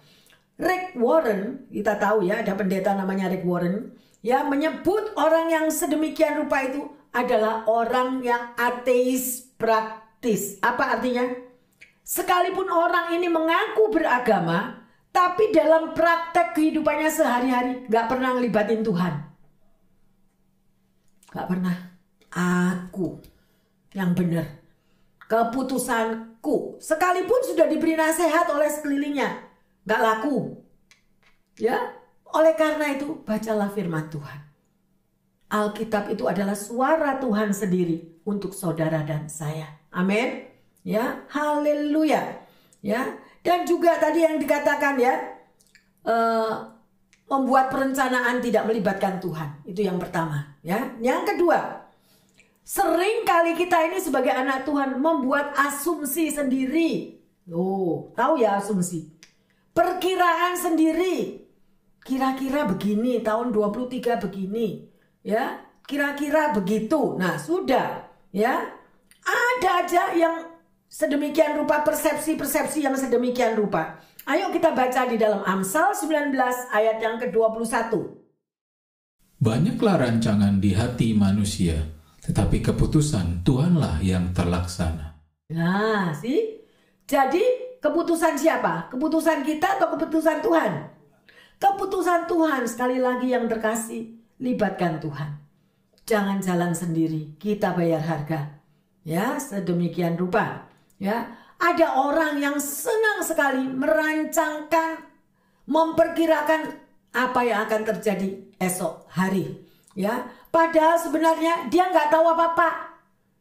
[0.61, 6.39] Rick Warren, kita tahu ya, ada pendeta namanya Rick Warren ya menyebut orang yang sedemikian
[6.47, 10.57] rupa itu adalah orang yang ateis praktis.
[10.63, 11.29] Apa artinya?
[12.07, 14.81] Sekalipun orang ini mengaku beragama,
[15.13, 19.15] tapi dalam praktek kehidupannya sehari-hari gak pernah ngelibatin Tuhan.
[21.31, 21.77] Gak pernah.
[22.33, 23.21] Aku
[23.93, 24.49] yang benar.
[26.43, 26.83] Keputusanku.
[26.83, 29.31] Sekalipun sudah diberi nasihat oleh sekelilingnya.
[29.87, 30.59] Gak laku.
[31.59, 31.95] Ya,
[32.35, 34.41] oleh karena itu, bacalah firman Tuhan.
[35.53, 39.69] Alkitab itu adalah suara Tuhan sendiri untuk saudara dan saya.
[39.93, 40.49] Amin.
[40.83, 42.43] Ya, haleluya.
[42.83, 45.15] Ya, dan juga tadi yang dikatakan ya,
[46.03, 46.73] uh,
[47.31, 49.63] membuat perencanaan tidak melibatkan Tuhan.
[49.63, 50.97] Itu yang pertama, ya.
[50.99, 51.82] Yang kedua,
[52.63, 57.19] sering kali kita ini sebagai anak Tuhan membuat asumsi sendiri.
[57.51, 59.11] Oh, tahu ya asumsi.
[59.75, 61.43] Perkiraan sendiri.
[62.03, 64.91] Kira-kira begini tahun 23 begini
[65.23, 65.63] ya?
[65.87, 67.15] Kira-kira begitu.
[67.19, 68.67] Nah sudah ya?
[69.23, 70.35] Ada aja yang
[70.91, 74.03] sedemikian rupa persepsi-persepsi yang sedemikian rupa.
[74.23, 76.31] Ayo kita baca di dalam Amsal 19
[76.71, 77.91] ayat yang ke-21
[79.43, 85.19] Banyaklah rancangan di hati manusia tetapi keputusan Tuhanlah yang terlaksana
[85.53, 86.63] Nah sih
[87.07, 87.43] jadi
[87.83, 88.89] keputusan siapa?
[88.89, 90.73] Keputusan kita atau keputusan Tuhan?
[91.59, 95.39] Keputusan Tuhan sekali lagi yang terkasih, libatkan Tuhan.
[96.09, 98.59] Jangan jalan sendiri, kita bayar harga.
[99.07, 100.67] Ya, sedemikian rupa.
[100.99, 105.07] Ya, ada orang yang senang sekali merancangkan,
[105.67, 106.79] memperkirakan
[107.15, 109.63] apa yang akan terjadi esok hari.
[109.95, 112.93] Ya, padahal sebenarnya dia nggak tahu apa-apa.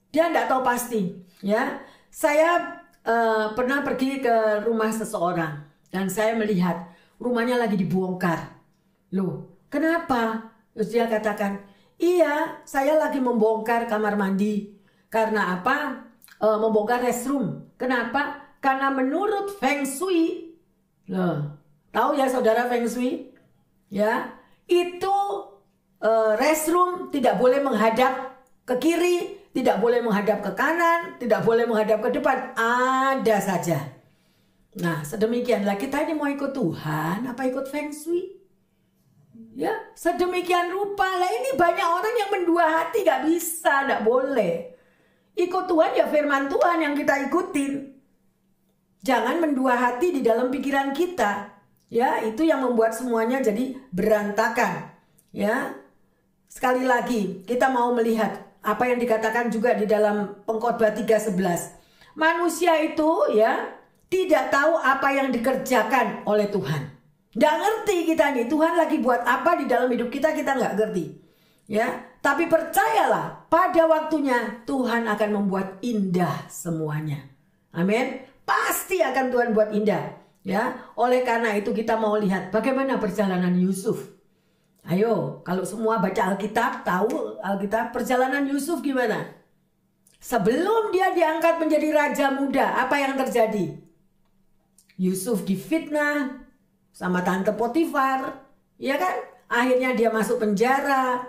[0.10, 1.12] Dia nggak tahu pasti.
[1.44, 6.88] Ya, saya uh, pernah pergi ke rumah seseorang dan saya melihat
[7.22, 8.58] rumahnya lagi dibongkar.
[9.14, 10.50] Loh, kenapa?
[10.74, 11.62] Terus dia katakan,
[12.00, 14.72] iya saya lagi membongkar kamar mandi.
[15.12, 16.08] Karena apa?
[16.40, 17.68] E, membongkar restroom.
[17.76, 18.40] Kenapa?
[18.64, 20.56] Karena menurut Feng Shui,
[21.12, 21.60] loh,
[21.92, 23.36] tahu ya saudara Feng Shui?
[23.92, 24.32] Ya,
[24.72, 25.16] itu
[26.02, 26.12] e,
[26.42, 29.18] restroom tidak boleh menghadap ke kiri,
[29.54, 32.58] tidak boleh menghadap ke kanan, tidak boleh menghadap ke depan.
[32.58, 33.80] Ada saja.
[34.82, 38.40] Nah, sedemikianlah kita ini mau ikut Tuhan apa ikut Feng Shui?
[39.52, 44.72] Ya, sedemikian rupa lah ini banyak orang yang mendua hati gak bisa, gak boleh.
[45.36, 47.92] Ikut Tuhan ya firman Tuhan yang kita ikutin.
[49.04, 51.52] Jangan mendua hati di dalam pikiran kita.
[51.92, 54.88] Ya, itu yang membuat semuanya jadi berantakan.
[55.36, 55.81] Ya.
[56.52, 61.80] Sekali lagi, kita mau melihat apa yang dikatakan juga di dalam Pengkhotbah 3:11.
[62.20, 63.72] Manusia itu ya
[64.12, 66.92] tidak tahu apa yang dikerjakan oleh Tuhan.
[67.40, 71.24] Nggak ngerti kita nih, Tuhan lagi buat apa di dalam hidup kita, kita nggak ngerti.
[71.72, 71.88] Ya,
[72.20, 77.32] tapi percayalah, pada waktunya Tuhan akan membuat indah semuanya.
[77.72, 78.28] Amin.
[78.44, 80.20] Pasti akan Tuhan buat indah.
[80.44, 84.20] Ya, oleh karena itu kita mau lihat bagaimana perjalanan Yusuf.
[84.82, 89.30] Ayo, kalau semua baca Alkitab, tahu Alkitab perjalanan Yusuf gimana?
[90.22, 93.78] Sebelum dia diangkat menjadi raja muda, apa yang terjadi?
[94.98, 96.46] Yusuf difitnah
[96.94, 98.46] sama tante Potifar,
[98.78, 99.16] ya kan?
[99.50, 101.26] Akhirnya dia masuk penjara.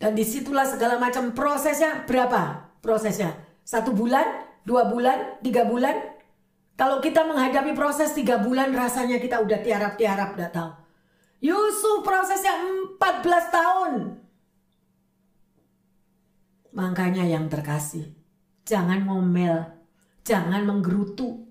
[0.00, 2.72] Dan di situlah segala macam prosesnya berapa?
[2.80, 4.26] Prosesnya satu bulan,
[4.66, 5.94] dua bulan, tiga bulan.
[6.74, 10.70] Kalau kita menghadapi proses tiga bulan rasanya kita udah tiarap-tiarap udah tahu.
[11.40, 12.56] Yusuf prosesnya
[13.00, 13.92] 14 tahun.
[16.70, 18.14] Makanya yang terkasih,
[18.62, 19.66] jangan ngomel,
[20.22, 21.50] jangan menggerutu,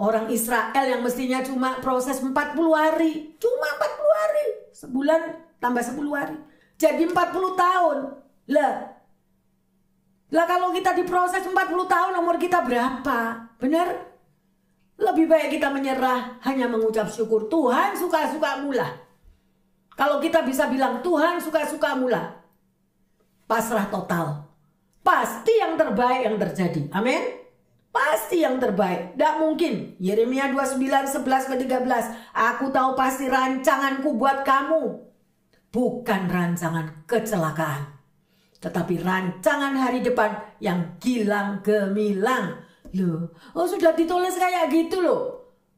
[0.00, 2.32] Orang Israel yang mestinya cuma proses 40
[2.72, 3.36] hari.
[3.36, 4.46] Cuma 40 hari.
[4.72, 5.20] Sebulan
[5.60, 6.40] tambah 10 hari.
[6.80, 7.12] Jadi 40
[7.52, 7.98] tahun.
[8.48, 8.74] Lah.
[10.32, 11.52] Lah kalau kita diproses 40
[11.84, 13.50] tahun umur kita berapa?
[13.60, 14.09] Benar?
[15.00, 17.48] Lebih baik kita menyerah hanya mengucap syukur.
[17.48, 18.84] Tuhan suka-suka mula.
[19.96, 22.36] Kalau kita bisa bilang Tuhan suka-suka mula.
[23.48, 24.44] Pasrah total.
[25.00, 26.92] Pasti yang terbaik yang terjadi.
[26.92, 27.40] Amin.
[27.90, 29.16] Pasti yang terbaik.
[29.16, 29.98] Tidak mungkin.
[29.98, 30.78] Yeremia 29,
[31.10, 32.36] 11 13.
[32.36, 34.82] Aku tahu pasti rancanganku buat kamu.
[35.72, 37.98] Bukan rancangan kecelakaan.
[38.60, 42.69] Tetapi rancangan hari depan yang gilang gemilang.
[42.98, 45.22] Loh, oh sudah ditulis kayak gitu loh.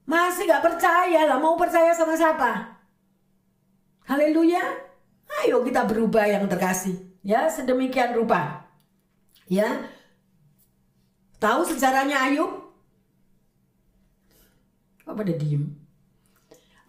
[0.09, 2.81] Masih gak percaya lah, mau percaya sama siapa?
[4.09, 4.61] Haleluya.
[5.45, 6.99] Ayo kita berubah yang terkasih.
[7.23, 8.67] Ya, sedemikian rupa.
[9.47, 9.87] Ya.
[11.39, 12.51] Tahu sejarahnya Ayub?
[15.07, 15.71] Kok pada diem?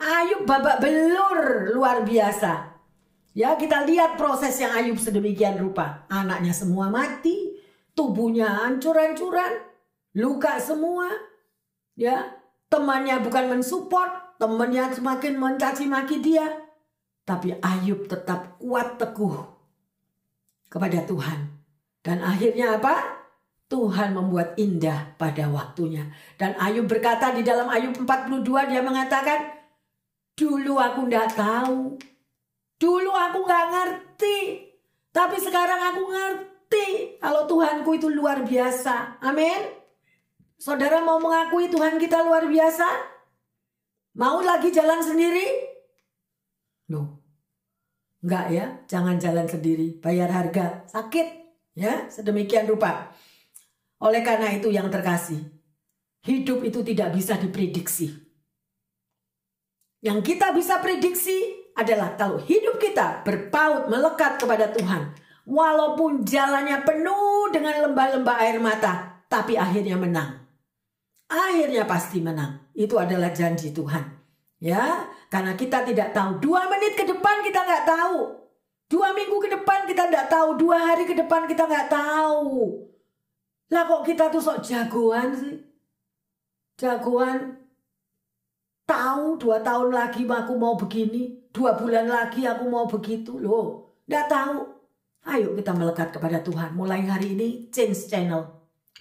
[0.01, 2.73] Ayub babak belur luar biasa.
[3.33, 6.05] Ya, kita lihat proses yang Ayub sedemikian rupa.
[6.09, 7.57] Anaknya semua mati,
[7.97, 9.72] tubuhnya hancur-hancuran,
[10.17, 11.09] luka semua.
[11.93, 12.37] Ya,
[12.69, 16.45] temannya bukan mensupport, temannya semakin mencaci maki dia.
[17.23, 19.45] Tapi Ayub tetap kuat teguh
[20.69, 21.53] kepada Tuhan.
[22.03, 23.21] Dan akhirnya apa?
[23.69, 26.09] Tuhan membuat indah pada waktunya.
[26.37, 29.49] Dan Ayub berkata di dalam Ayub 42 dia mengatakan,
[30.33, 31.93] Dulu aku tidak tahu,
[32.83, 34.39] Dulu aku nggak ngerti,
[35.15, 39.23] tapi sekarang aku ngerti kalau Tuhanku itu luar biasa.
[39.23, 39.82] Amin.
[40.63, 42.87] Saudara mau mengakui Tuhan kita luar biasa?
[44.15, 45.43] Mau lagi jalan sendiri?
[46.87, 47.19] Loh,
[48.23, 51.27] enggak ya, jangan jalan sendiri, bayar harga, sakit,
[51.75, 53.11] ya, sedemikian rupa.
[53.99, 55.43] Oleh karena itu yang terkasih,
[56.23, 58.15] hidup itu tidak bisa diprediksi.
[59.99, 65.11] Yang kita bisa prediksi adalah kalau hidup kita berpaut melekat kepada Tuhan.
[65.43, 70.42] Walaupun jalannya penuh dengan lembah-lembah air mata, tapi akhirnya menang.
[71.33, 72.69] Akhirnya pasti menang.
[72.77, 74.05] Itu adalah janji Tuhan.
[74.61, 76.37] Ya, karena kita tidak tahu.
[76.37, 78.17] Dua menit ke depan kita nggak tahu.
[78.85, 80.49] Dua minggu ke depan kita nggak tahu.
[80.61, 82.85] Dua hari ke depan kita nggak tahu.
[83.73, 85.57] Lah kok kita tuh sok jagoan sih?
[86.77, 87.57] Jagoan
[88.85, 93.97] tahu dua tahun lagi aku mau begini dua bulan lagi aku mau begitu loh.
[94.05, 94.57] Nggak tahu.
[95.25, 96.77] Ayo kita melekat kepada Tuhan.
[96.77, 98.45] Mulai hari ini change channel.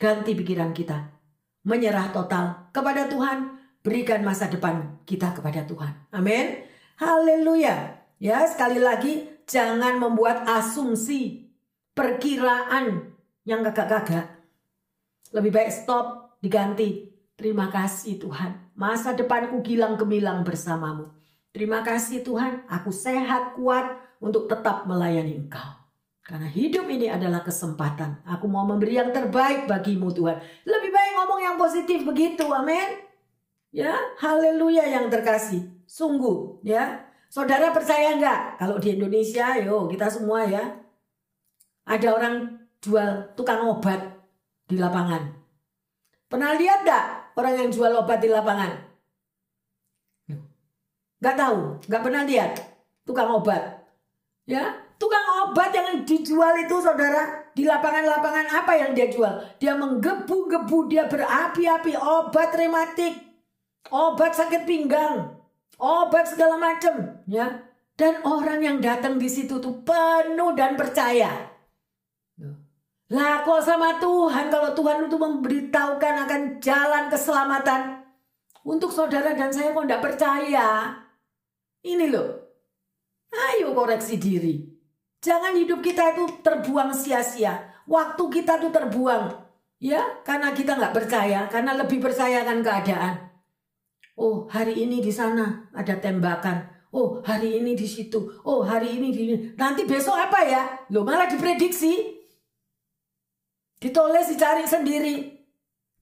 [0.01, 1.22] Ganti pikiran kita.
[1.63, 3.59] Menyerah total kepada Tuhan.
[3.83, 6.11] Berikan masa depan kita kepada Tuhan.
[6.15, 6.63] Amin.
[6.99, 7.99] Haleluya.
[8.23, 11.51] Ya sekali lagi jangan membuat asumsi.
[11.93, 13.13] Perkiraan
[13.45, 14.27] yang gagak-gagak.
[15.35, 17.11] Lebih baik stop diganti.
[17.37, 18.73] Terima kasih Tuhan.
[18.79, 21.11] Masa depanku gilang gemilang bersamamu.
[21.53, 23.93] Terima kasih Tuhan, aku sehat kuat
[24.25, 25.82] untuk tetap melayani Engkau.
[26.33, 28.25] Karena hidup ini adalah kesempatan.
[28.25, 30.41] Aku mau memberi yang terbaik bagimu Tuhan.
[30.65, 33.05] Lebih baik ngomong yang positif begitu, amin.
[33.69, 35.69] Ya, haleluya yang terkasih.
[35.85, 37.05] Sungguh, ya.
[37.29, 38.57] Saudara percaya enggak?
[38.57, 40.73] Kalau di Indonesia, yo kita semua ya.
[41.85, 44.01] Ada orang jual tukang obat
[44.65, 45.37] di lapangan.
[46.33, 47.05] Pernah lihat enggak
[47.37, 48.73] orang yang jual obat di lapangan?
[51.21, 52.57] Gak tahu, gak pernah lihat
[53.05, 53.85] tukang obat.
[54.49, 59.35] Ya, tukang obat yang dijual itu saudara di lapangan-lapangan apa yang dia jual?
[59.59, 63.19] Dia menggebu-gebu, dia berapi-api obat rematik,
[63.91, 65.35] obat sakit pinggang,
[65.83, 67.67] obat segala macam, ya.
[67.99, 71.51] Dan orang yang datang di situ tuh penuh dan percaya.
[73.13, 78.01] Lah kok sama Tuhan kalau Tuhan itu memberitahukan akan jalan keselamatan
[78.65, 80.97] untuk saudara dan saya kok tidak percaya.
[81.85, 82.31] Ini loh.
[83.29, 84.72] Ayo koreksi diri.
[85.23, 87.71] Jangan hidup kita itu terbuang sia-sia.
[87.87, 89.39] Waktu kita tuh terbuang.
[89.83, 93.31] Ya, karena kita nggak percaya, karena lebih percaya kan keadaan.
[94.15, 96.71] Oh, hari ini di sana ada tembakan.
[96.95, 98.43] Oh, hari ini di situ.
[98.47, 99.23] Oh, hari ini di
[99.59, 100.63] Nanti besok apa ya?
[100.93, 102.19] Lo malah diprediksi.
[103.83, 105.43] Ditulis, dicari sendiri.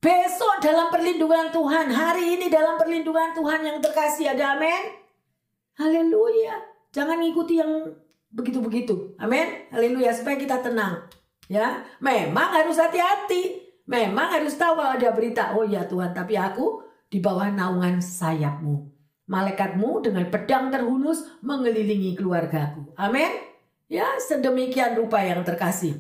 [0.01, 1.89] Besok dalam perlindungan Tuhan.
[1.89, 4.37] Hari ini dalam perlindungan Tuhan yang terkasih.
[4.37, 4.83] Ada amin?
[5.79, 6.57] Haleluya.
[6.91, 7.89] Jangan ngikuti yang
[8.31, 9.19] begitu-begitu.
[9.19, 9.69] Amin.
[9.75, 10.15] Haleluya.
[10.15, 11.07] Supaya kita tenang.
[11.51, 13.59] Ya, memang harus hati-hati.
[13.91, 15.51] Memang harus tahu kalau ada berita.
[15.59, 18.87] Oh ya Tuhan, tapi aku di bawah naungan sayapmu.
[19.27, 22.95] Malaikatmu dengan pedang terhunus mengelilingi keluargaku.
[22.95, 23.31] Amin.
[23.91, 25.99] Ya, sedemikian rupa yang terkasih.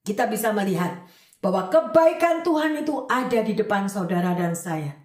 [0.00, 1.04] Kita bisa melihat
[1.44, 4.96] bahwa kebaikan Tuhan itu ada di depan saudara dan saya.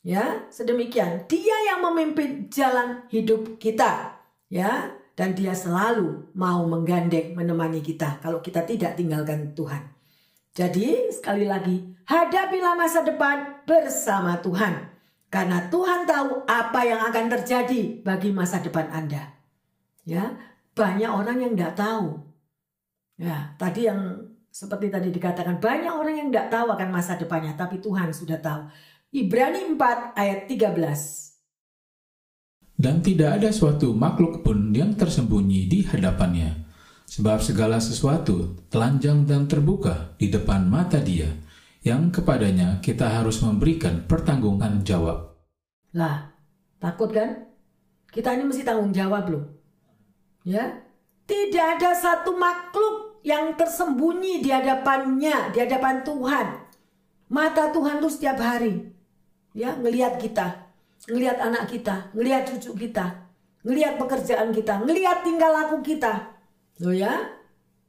[0.00, 1.28] Ya, sedemikian.
[1.28, 4.16] Dia yang memimpin jalan hidup kita.
[4.48, 9.92] Ya, dan dia selalu mau menggandeng menemani kita kalau kita tidak tinggalkan Tuhan.
[10.52, 14.92] Jadi, sekali lagi, hadapilah masa depan bersama Tuhan.
[15.32, 19.32] Karena Tuhan tahu apa yang akan terjadi bagi masa depan Anda.
[20.04, 20.36] Ya,
[20.76, 22.20] banyak orang yang tidak tahu.
[23.16, 27.80] Ya, tadi yang seperti tadi dikatakan banyak orang yang tidak tahu akan masa depannya, tapi
[27.80, 28.68] Tuhan sudah tahu.
[29.08, 31.31] Ibrani 4 ayat 13.
[32.82, 36.66] Dan tidak ada suatu makhluk pun yang tersembunyi di hadapannya,
[37.06, 41.30] sebab segala sesuatu telanjang dan terbuka di depan mata dia,
[41.86, 45.30] yang kepadanya kita harus memberikan pertanggungan jawab.
[45.94, 46.34] Lah,
[46.82, 47.54] takut kan?
[48.10, 49.44] Kita ini mesti tanggung jawab loh.
[50.42, 50.82] Ya,
[51.30, 56.46] tidak ada satu makhluk yang tersembunyi di hadapannya, di hadapan Tuhan.
[57.30, 58.90] Mata Tuhan tuh setiap hari,
[59.54, 60.71] ya ngelihat kita,
[61.10, 63.26] ngelihat anak kita, ngelihat cucu kita,
[63.66, 66.30] ngelihat pekerjaan kita, ngelihat tingkah laku kita.
[66.82, 67.38] Loh ya,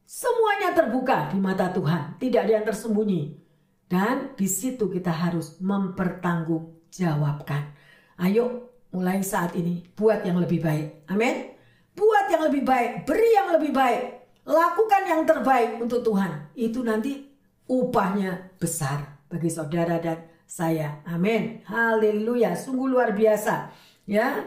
[0.05, 3.37] semuanya terbuka di mata Tuhan, tidak ada yang tersembunyi.
[3.85, 7.77] Dan di situ kita harus mempertanggungjawabkan.
[8.17, 11.05] Ayo mulai saat ini buat yang lebih baik.
[11.09, 11.53] Amin.
[11.93, 14.25] Buat yang lebih baik, beri yang lebih baik.
[14.49, 16.49] Lakukan yang terbaik untuk Tuhan.
[16.57, 17.29] Itu nanti
[17.69, 21.01] upahnya besar bagi saudara dan saya.
[21.09, 21.65] Amin.
[21.65, 22.53] Haleluya.
[22.53, 23.73] Sungguh luar biasa.
[24.05, 24.45] Ya.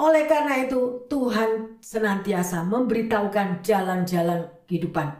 [0.00, 5.12] Oleh karena itu Tuhan senantiasa memberitahukan jalan-jalan kehidupan.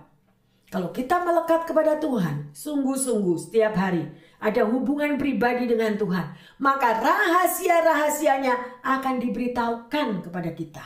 [0.73, 4.09] Kalau kita melekat kepada Tuhan, sungguh-sungguh setiap hari
[4.41, 10.85] ada hubungan pribadi dengan Tuhan, maka rahasia-rahasianya akan diberitahukan kepada kita.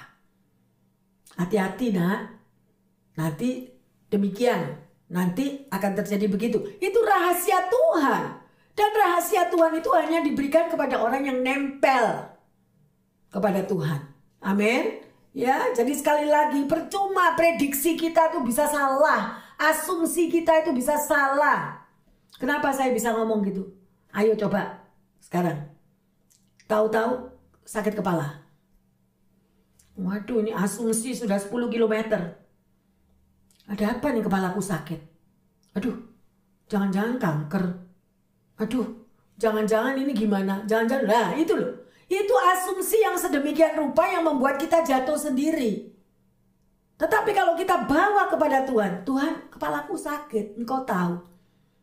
[1.38, 2.34] Hati-hati nak.
[3.14, 3.70] Nanti
[4.11, 4.74] demikian.
[5.07, 6.59] Nanti akan terjadi begitu.
[6.82, 8.45] Itu rahasia Tuhan.
[8.77, 12.29] Dan rahasia Tuhan itu hanya diberikan kepada orang yang nempel
[13.33, 14.01] kepada Tuhan.
[14.45, 15.01] Amin.
[15.37, 21.85] Ya, jadi sekali lagi percuma prediksi kita tuh bisa salah, asumsi kita itu bisa salah.
[22.41, 23.68] Kenapa saya bisa ngomong gitu?
[24.12, 24.81] Ayo coba
[25.20, 25.68] sekarang.
[26.64, 27.33] Tahu-tahu
[27.68, 28.45] sakit kepala.
[29.97, 32.16] Waduh ini asumsi sudah 10 km.
[33.68, 35.01] Ada apa nih kepalaku sakit?
[35.77, 35.97] Aduh,
[36.68, 37.86] jangan-jangan kanker.
[38.57, 39.04] Aduh,
[39.36, 40.64] jangan-jangan ini gimana?
[40.64, 41.84] Jangan-jangan, nah itu loh.
[42.07, 45.90] Itu asumsi yang sedemikian rupa yang membuat kita jatuh sendiri.
[46.96, 51.20] Tetapi kalau kita bawa kepada Tuhan, Tuhan kepalaku sakit, engkau tahu.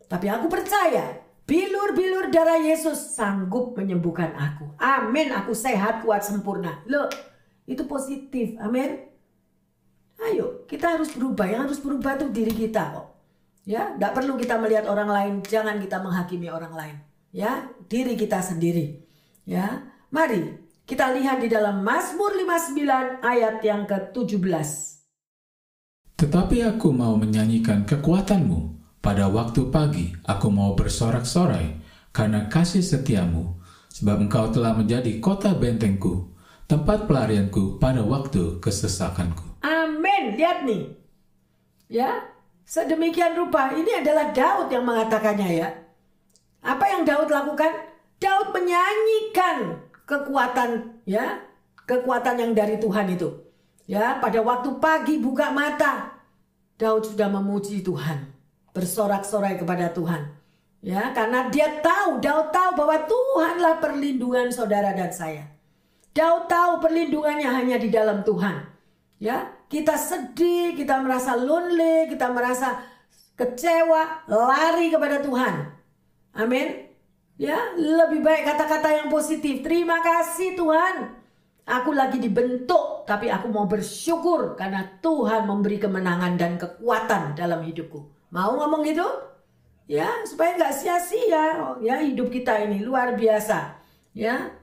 [0.10, 4.74] Tapi aku percaya, bilur-bilur darah Yesus sanggup menyembuhkan aku.
[4.82, 6.82] Amin, aku sehat, kuat, sempurna.
[6.90, 7.06] Loh,
[7.70, 8.58] itu positif.
[8.58, 9.06] Amin.
[10.18, 11.46] Ayo, kita harus berubah.
[11.46, 13.13] Yang harus berubah itu diri kita kok.
[13.64, 16.96] Ya, tidak perlu kita melihat orang lain, jangan kita menghakimi orang lain.
[17.32, 19.08] Ya, diri kita sendiri.
[19.48, 24.70] Ya, mari kita lihat di dalam Mazmur 59 ayat yang ke-17.
[26.20, 28.76] Tetapi aku mau menyanyikan kekuatanmu.
[29.04, 31.76] Pada waktu pagi aku mau bersorak-sorai
[32.16, 33.60] karena kasih setiamu,
[33.92, 36.32] sebab engkau telah menjadi kota bentengku
[36.72, 39.60] tempat pelarianku pada waktu kesesakanku.
[39.60, 40.40] Amin.
[40.40, 40.96] Lihat nih.
[41.92, 42.32] Ya,
[42.64, 45.70] sedemikian rupa ini adalah Daud yang mengatakannya ya.
[46.64, 47.72] Apa yang Daud lakukan?
[48.24, 51.44] Daud menyanyikan kekuatan ya,
[51.84, 53.44] kekuatan yang dari Tuhan itu.
[53.84, 56.16] Ya, pada waktu pagi buka mata,
[56.80, 58.32] Daud sudah memuji Tuhan,
[58.72, 60.32] bersorak-sorai kepada Tuhan.
[60.84, 65.48] Ya, karena dia tahu, Daud tahu bahwa Tuhanlah perlindungan saudara dan saya.
[66.16, 68.68] Daud tahu perlindungannya hanya di dalam Tuhan.
[69.20, 72.86] Ya, kita sedih, kita merasa lonely, kita merasa
[73.34, 75.74] kecewa, lari kepada Tuhan.
[76.38, 76.94] Amin.
[77.42, 79.66] Ya, lebih baik kata-kata yang positif.
[79.66, 81.18] Terima kasih Tuhan.
[81.66, 88.30] Aku lagi dibentuk, tapi aku mau bersyukur karena Tuhan memberi kemenangan dan kekuatan dalam hidupku.
[88.30, 89.08] Mau ngomong gitu?
[89.90, 91.76] Ya, supaya nggak sia-sia.
[91.82, 93.80] ya, hidup kita ini luar biasa.
[94.14, 94.54] Ya,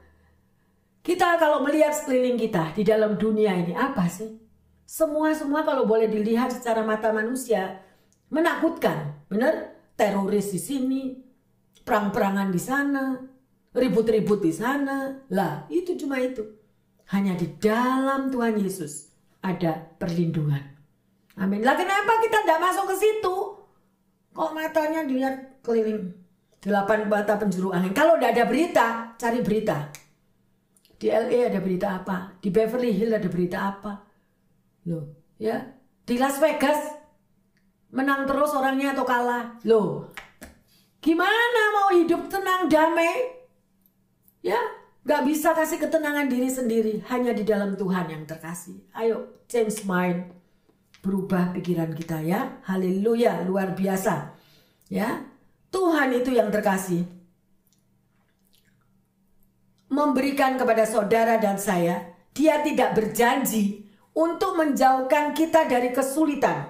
[1.03, 4.40] kita kalau melihat sekeliling kita di dalam dunia ini apa sih?
[4.91, 7.79] Semua-semua kalau boleh dilihat secara mata manusia
[8.27, 9.23] menakutkan.
[9.31, 9.79] Benar?
[9.95, 11.15] Teroris di sini,
[11.87, 13.15] perang-perangan di sana,
[13.71, 15.15] ribut-ribut di sana.
[15.31, 16.43] Lah, itu cuma itu.
[17.07, 20.59] Hanya di dalam Tuhan Yesus ada perlindungan.
[21.39, 21.63] Amin.
[21.63, 23.35] Lah kenapa kita tidak masuk ke situ?
[24.35, 26.19] Kok matanya dilihat keliling
[26.59, 27.95] delapan mata penjuru angin.
[27.95, 29.87] Kalau tidak ada berita, cari berita.
[30.99, 32.35] Di LA ada berita apa?
[32.43, 34.10] Di Beverly Hills ada berita apa?
[34.87, 35.77] Loh, ya.
[36.05, 36.97] Di Las Vegas
[37.93, 39.61] menang terus orangnya atau kalah?
[39.67, 40.09] Loh,
[41.03, 43.41] gimana mau hidup tenang damai?
[44.41, 44.57] Ya,
[45.05, 48.81] gak bisa kasih ketenangan diri sendiri hanya di dalam Tuhan yang terkasih.
[48.97, 50.33] Ayo, change mind,
[51.05, 52.59] berubah pikiran kita ya.
[52.65, 54.33] Haleluya, luar biasa.
[54.89, 55.29] Ya,
[55.69, 57.05] Tuhan itu yang terkasih
[59.91, 66.67] memberikan kepada saudara dan saya, dia tidak berjanji untuk menjauhkan kita dari kesulitan.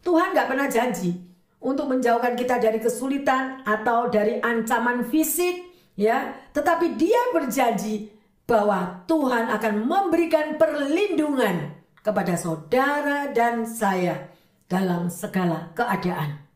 [0.00, 1.18] Tuhan nggak pernah janji
[1.60, 5.60] untuk menjauhkan kita dari kesulitan atau dari ancaman fisik,
[5.98, 6.32] ya.
[6.56, 8.08] Tetapi Dia berjanji
[8.48, 14.32] bahwa Tuhan akan memberikan perlindungan kepada saudara dan saya
[14.66, 16.48] dalam segala keadaan.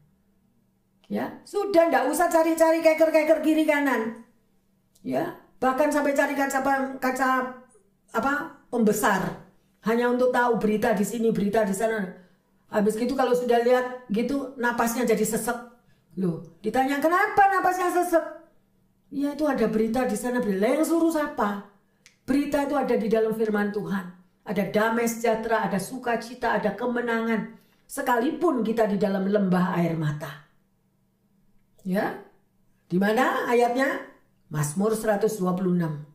[1.04, 4.24] Ya, sudah ndak usah cari-cari keker-keker kiri kanan.
[5.04, 6.64] Ya, bahkan sampai cari kaca
[6.96, 7.28] kaca
[8.16, 8.32] apa
[8.72, 9.43] pembesar
[9.84, 12.08] hanya untuk tahu berita di sini, berita di sana.
[12.72, 15.56] Habis gitu kalau sudah lihat gitu napasnya jadi sesek.
[16.18, 18.24] Loh, ditanya kenapa napasnya sesek?
[19.14, 21.68] Ya itu ada berita di sana, berita yang suruh siapa?
[22.24, 24.06] Berita itu ada di dalam firman Tuhan.
[24.44, 27.56] Ada damai sejahtera, ada sukacita, ada kemenangan.
[27.84, 30.48] Sekalipun kita di dalam lembah air mata.
[31.84, 32.24] Ya.
[32.88, 34.00] Di mana ayatnya?
[34.48, 36.13] Mazmur 126.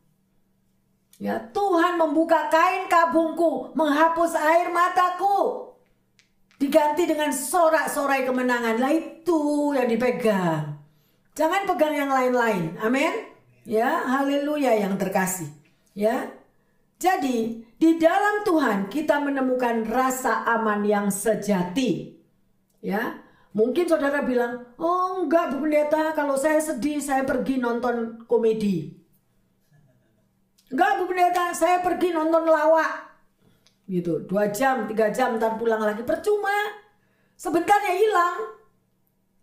[1.19, 5.67] Ya, Tuhan membuka kain kabungku, menghapus air mataku.
[6.55, 8.79] Diganti dengan sorak-sorai kemenangan.
[8.79, 10.79] Lah itu yang dipegang.
[11.35, 12.79] Jangan pegang yang lain-lain.
[12.79, 13.11] Amin.
[13.67, 15.51] Ya, haleluya yang terkasih.
[15.91, 16.31] Ya.
[16.99, 22.15] Jadi, di dalam Tuhan kita menemukan rasa aman yang sejati.
[22.83, 23.23] Ya.
[23.55, 28.98] Mungkin saudara bilang, "Oh, enggak Bu Pendeta, kalau saya sedih saya pergi nonton komedi."
[30.69, 33.09] Enggak Bu Pendeta, saya pergi nonton lawak.
[33.89, 36.05] Gitu, dua jam, tiga jam, ntar pulang lagi.
[36.05, 36.53] Percuma.
[37.33, 38.37] Sebentar ya hilang.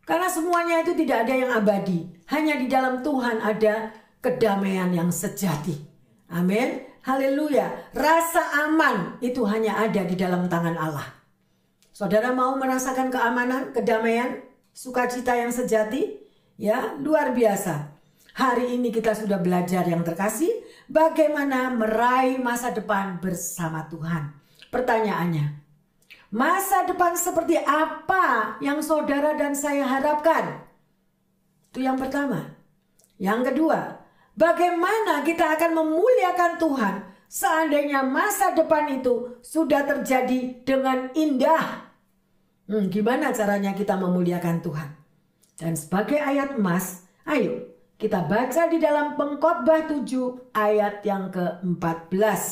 [0.07, 2.07] Karena semuanya itu tidak ada yang abadi.
[2.31, 3.91] Hanya di dalam Tuhan ada
[4.23, 5.75] kedamaian yang sejati.
[6.31, 6.87] Amin.
[7.03, 7.91] Haleluya.
[7.91, 11.07] Rasa aman itu hanya ada di dalam tangan Allah.
[11.91, 16.23] Saudara mau merasakan keamanan, kedamaian, sukacita yang sejati?
[16.55, 17.95] Ya, luar biasa.
[18.37, 20.51] Hari ini kita sudah belajar yang terkasih
[20.91, 24.35] bagaimana meraih masa depan bersama Tuhan.
[24.71, 25.63] Pertanyaannya,
[26.35, 30.67] masa depan seperti apa yang saudara dan saya harapkan?
[31.71, 32.57] Itu yang pertama.
[33.17, 34.07] Yang kedua,
[34.37, 41.89] Bagaimana kita akan memuliakan Tuhan seandainya masa depan itu sudah terjadi dengan indah?
[42.69, 44.93] Hmm, gimana caranya kita memuliakan Tuhan?
[45.57, 52.43] Dan sebagai ayat emas, ayo kita baca di dalam pengkhotbah 7 ayat yang ke-14.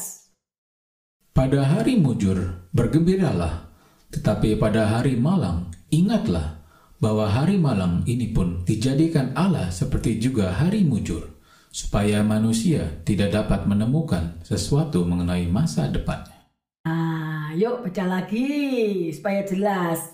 [1.37, 3.69] Pada hari mujur bergembiralah,
[4.09, 6.65] tetapi pada hari malang ingatlah
[6.97, 11.37] bahwa hari malang ini pun dijadikan Allah seperti juga hari mujur
[11.69, 16.49] supaya manusia tidak dapat menemukan sesuatu mengenai masa depannya.
[16.89, 20.14] Ah, yuk baca lagi supaya jelas.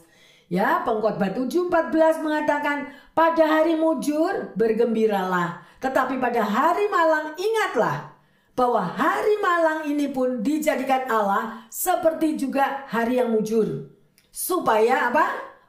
[0.51, 8.19] Ya, pengkhotbah 7:14 mengatakan, "Pada hari mujur bergembiralah, tetapi pada hari malang ingatlah
[8.59, 13.95] bahwa hari malang ini pun dijadikan Allah seperti juga hari yang mujur."
[14.35, 15.27] Supaya apa?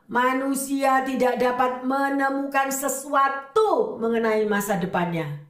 [0.10, 5.46] Manusia tidak dapat menemukan sesuatu mengenai masa depannya.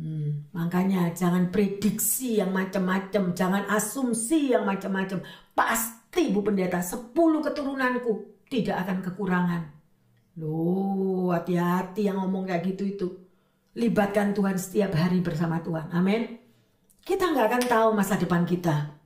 [0.00, 5.20] Hmm, makanya jangan prediksi yang macam-macam, jangan asumsi yang macam-macam.
[5.52, 9.62] Pasti Bu Pendeta, sepuluh keturunanku tidak akan kekurangan.
[10.38, 13.08] Loh, hati-hati yang ngomong kayak gitu itu.
[13.78, 15.94] Libatkan Tuhan setiap hari bersama Tuhan.
[15.94, 16.38] Amin.
[17.00, 18.98] Kita nggak akan tahu masa depan kita.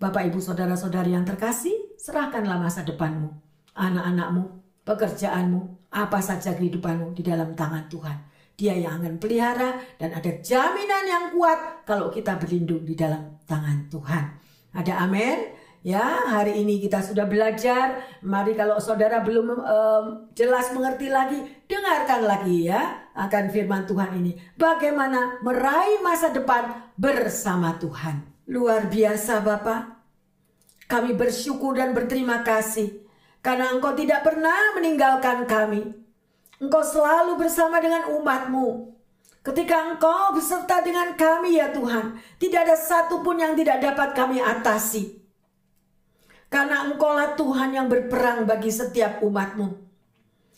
[0.00, 3.28] Bapak, Ibu, Saudara-saudari yang terkasih, serahkanlah masa depanmu,
[3.76, 4.48] anak-anakmu,
[4.88, 8.18] pekerjaanmu, apa saja kehidupanmu di dalam tangan Tuhan.
[8.56, 13.92] Dia yang akan pelihara dan ada jaminan yang kuat kalau kita berlindung di dalam tangan
[13.92, 14.24] Tuhan.
[14.72, 15.59] Ada amin?
[15.80, 18.04] Ya, hari ini kita sudah belajar.
[18.20, 20.04] Mari kalau saudara belum um,
[20.36, 24.36] jelas mengerti lagi, dengarkan lagi ya akan firman Tuhan ini.
[24.60, 28.28] Bagaimana meraih masa depan bersama Tuhan.
[28.52, 30.04] Luar biasa Bapak.
[30.84, 33.00] Kami bersyukur dan berterima kasih
[33.40, 35.96] karena Engkau tidak pernah meninggalkan kami.
[36.60, 38.92] Engkau selalu bersama dengan umatmu.
[39.40, 45.19] Ketika engkau beserta dengan kami ya Tuhan, tidak ada satupun yang tidak dapat kami atasi.
[46.50, 49.70] Karena engkaulah Tuhan yang berperang bagi setiap umatmu.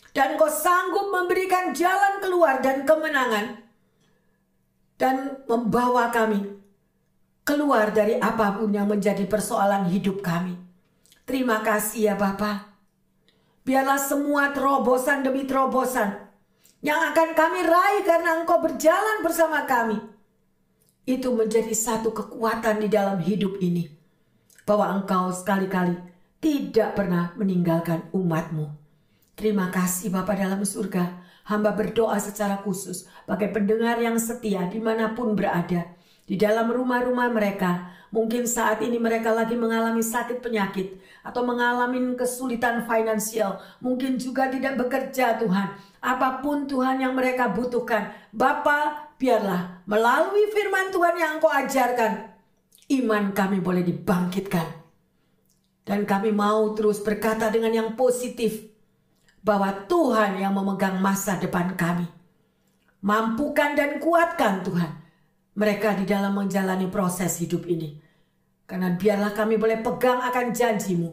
[0.09, 3.61] Dan engkau sanggup memberikan jalan keluar dan kemenangan.
[4.97, 6.63] Dan membawa kami
[7.45, 10.57] keluar dari apa pun yang menjadi persoalan hidup kami.
[11.23, 12.73] Terima kasih ya Bapak.
[13.63, 16.19] Biarlah semua terobosan demi terobosan
[16.83, 20.03] yang akan kami raih karena engkau berjalan bersama kami.
[21.07, 24.02] Itu menjadi satu kekuatan di dalam hidup ini.
[24.63, 25.99] Bahwa engkau sekali-kali
[26.43, 28.67] tidak pernah meninggalkan umatmu.
[29.33, 31.23] Terima kasih Bapak dalam surga.
[31.43, 35.91] Hamba berdoa secara khusus bagi pendengar yang setia di mana pun berada.
[36.23, 42.87] Di dalam rumah-rumah mereka, mungkin saat ini mereka lagi mengalami sakit penyakit atau mengalami kesulitan
[42.87, 45.75] finansial, mungkin juga tidak bekerja Tuhan.
[45.99, 52.32] Apa pun Tuhan yang mereka butuhkan, Bapa, biarlah melalui firman Tuhan yang Engkau ajarkan,
[53.01, 54.83] iman kami boleh dibangkitkan.
[55.83, 58.71] Dan kami mau terus berkata dengan yang positif
[59.43, 62.07] bahwa Tuhan yang memegang masa depan kami.
[63.03, 64.91] Mampukan dan kuatkan Tuhan
[65.59, 67.99] mereka di dalam menjalani proses hidup ini.
[68.63, 71.09] Karena biarlah kami boleh pegang akan janjimu.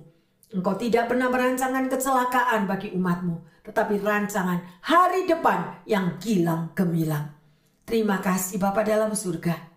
[0.54, 3.66] Engkau tidak pernah merancangkan kecelakaan bagi umatmu.
[3.66, 7.36] Tetapi rancangan hari depan yang gilang gemilang.
[7.84, 9.69] Terima kasih Bapa dalam surga.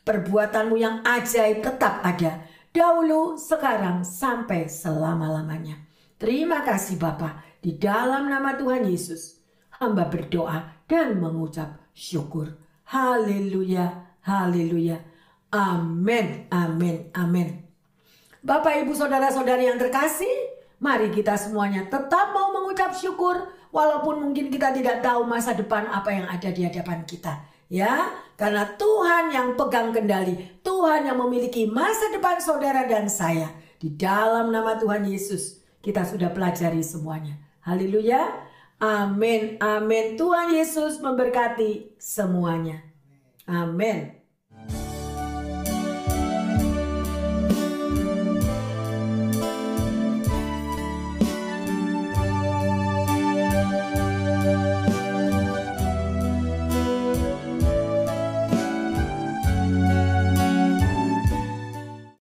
[0.00, 2.44] Perbuatanmu yang ajaib tetap ada.
[2.72, 5.76] Dahulu, sekarang, sampai selama-lamanya.
[6.20, 7.44] Terima kasih Bapa.
[7.60, 9.40] Di dalam nama Tuhan Yesus,
[9.76, 12.56] hamba berdoa dan mengucap syukur.
[12.88, 15.04] Haleluya, haleluya.
[15.52, 17.48] Amin, amin, amin.
[18.40, 20.32] Bapak, ibu, saudara-saudari yang terkasih,
[20.80, 26.08] mari kita semuanya tetap mau mengucap syukur, walaupun mungkin kita tidak tahu masa depan apa
[26.08, 27.44] yang ada di hadapan kita.
[27.70, 33.54] Ya, karena Tuhan yang pegang kendali, Tuhan yang memiliki masa depan saudara dan saya.
[33.78, 37.38] Di dalam nama Tuhan Yesus, kita sudah pelajari semuanya.
[37.62, 38.26] Haleluya.
[38.82, 39.56] Amin.
[39.62, 40.18] Amin.
[40.18, 42.82] Tuhan Yesus memberkati semuanya.
[43.46, 44.19] Amin.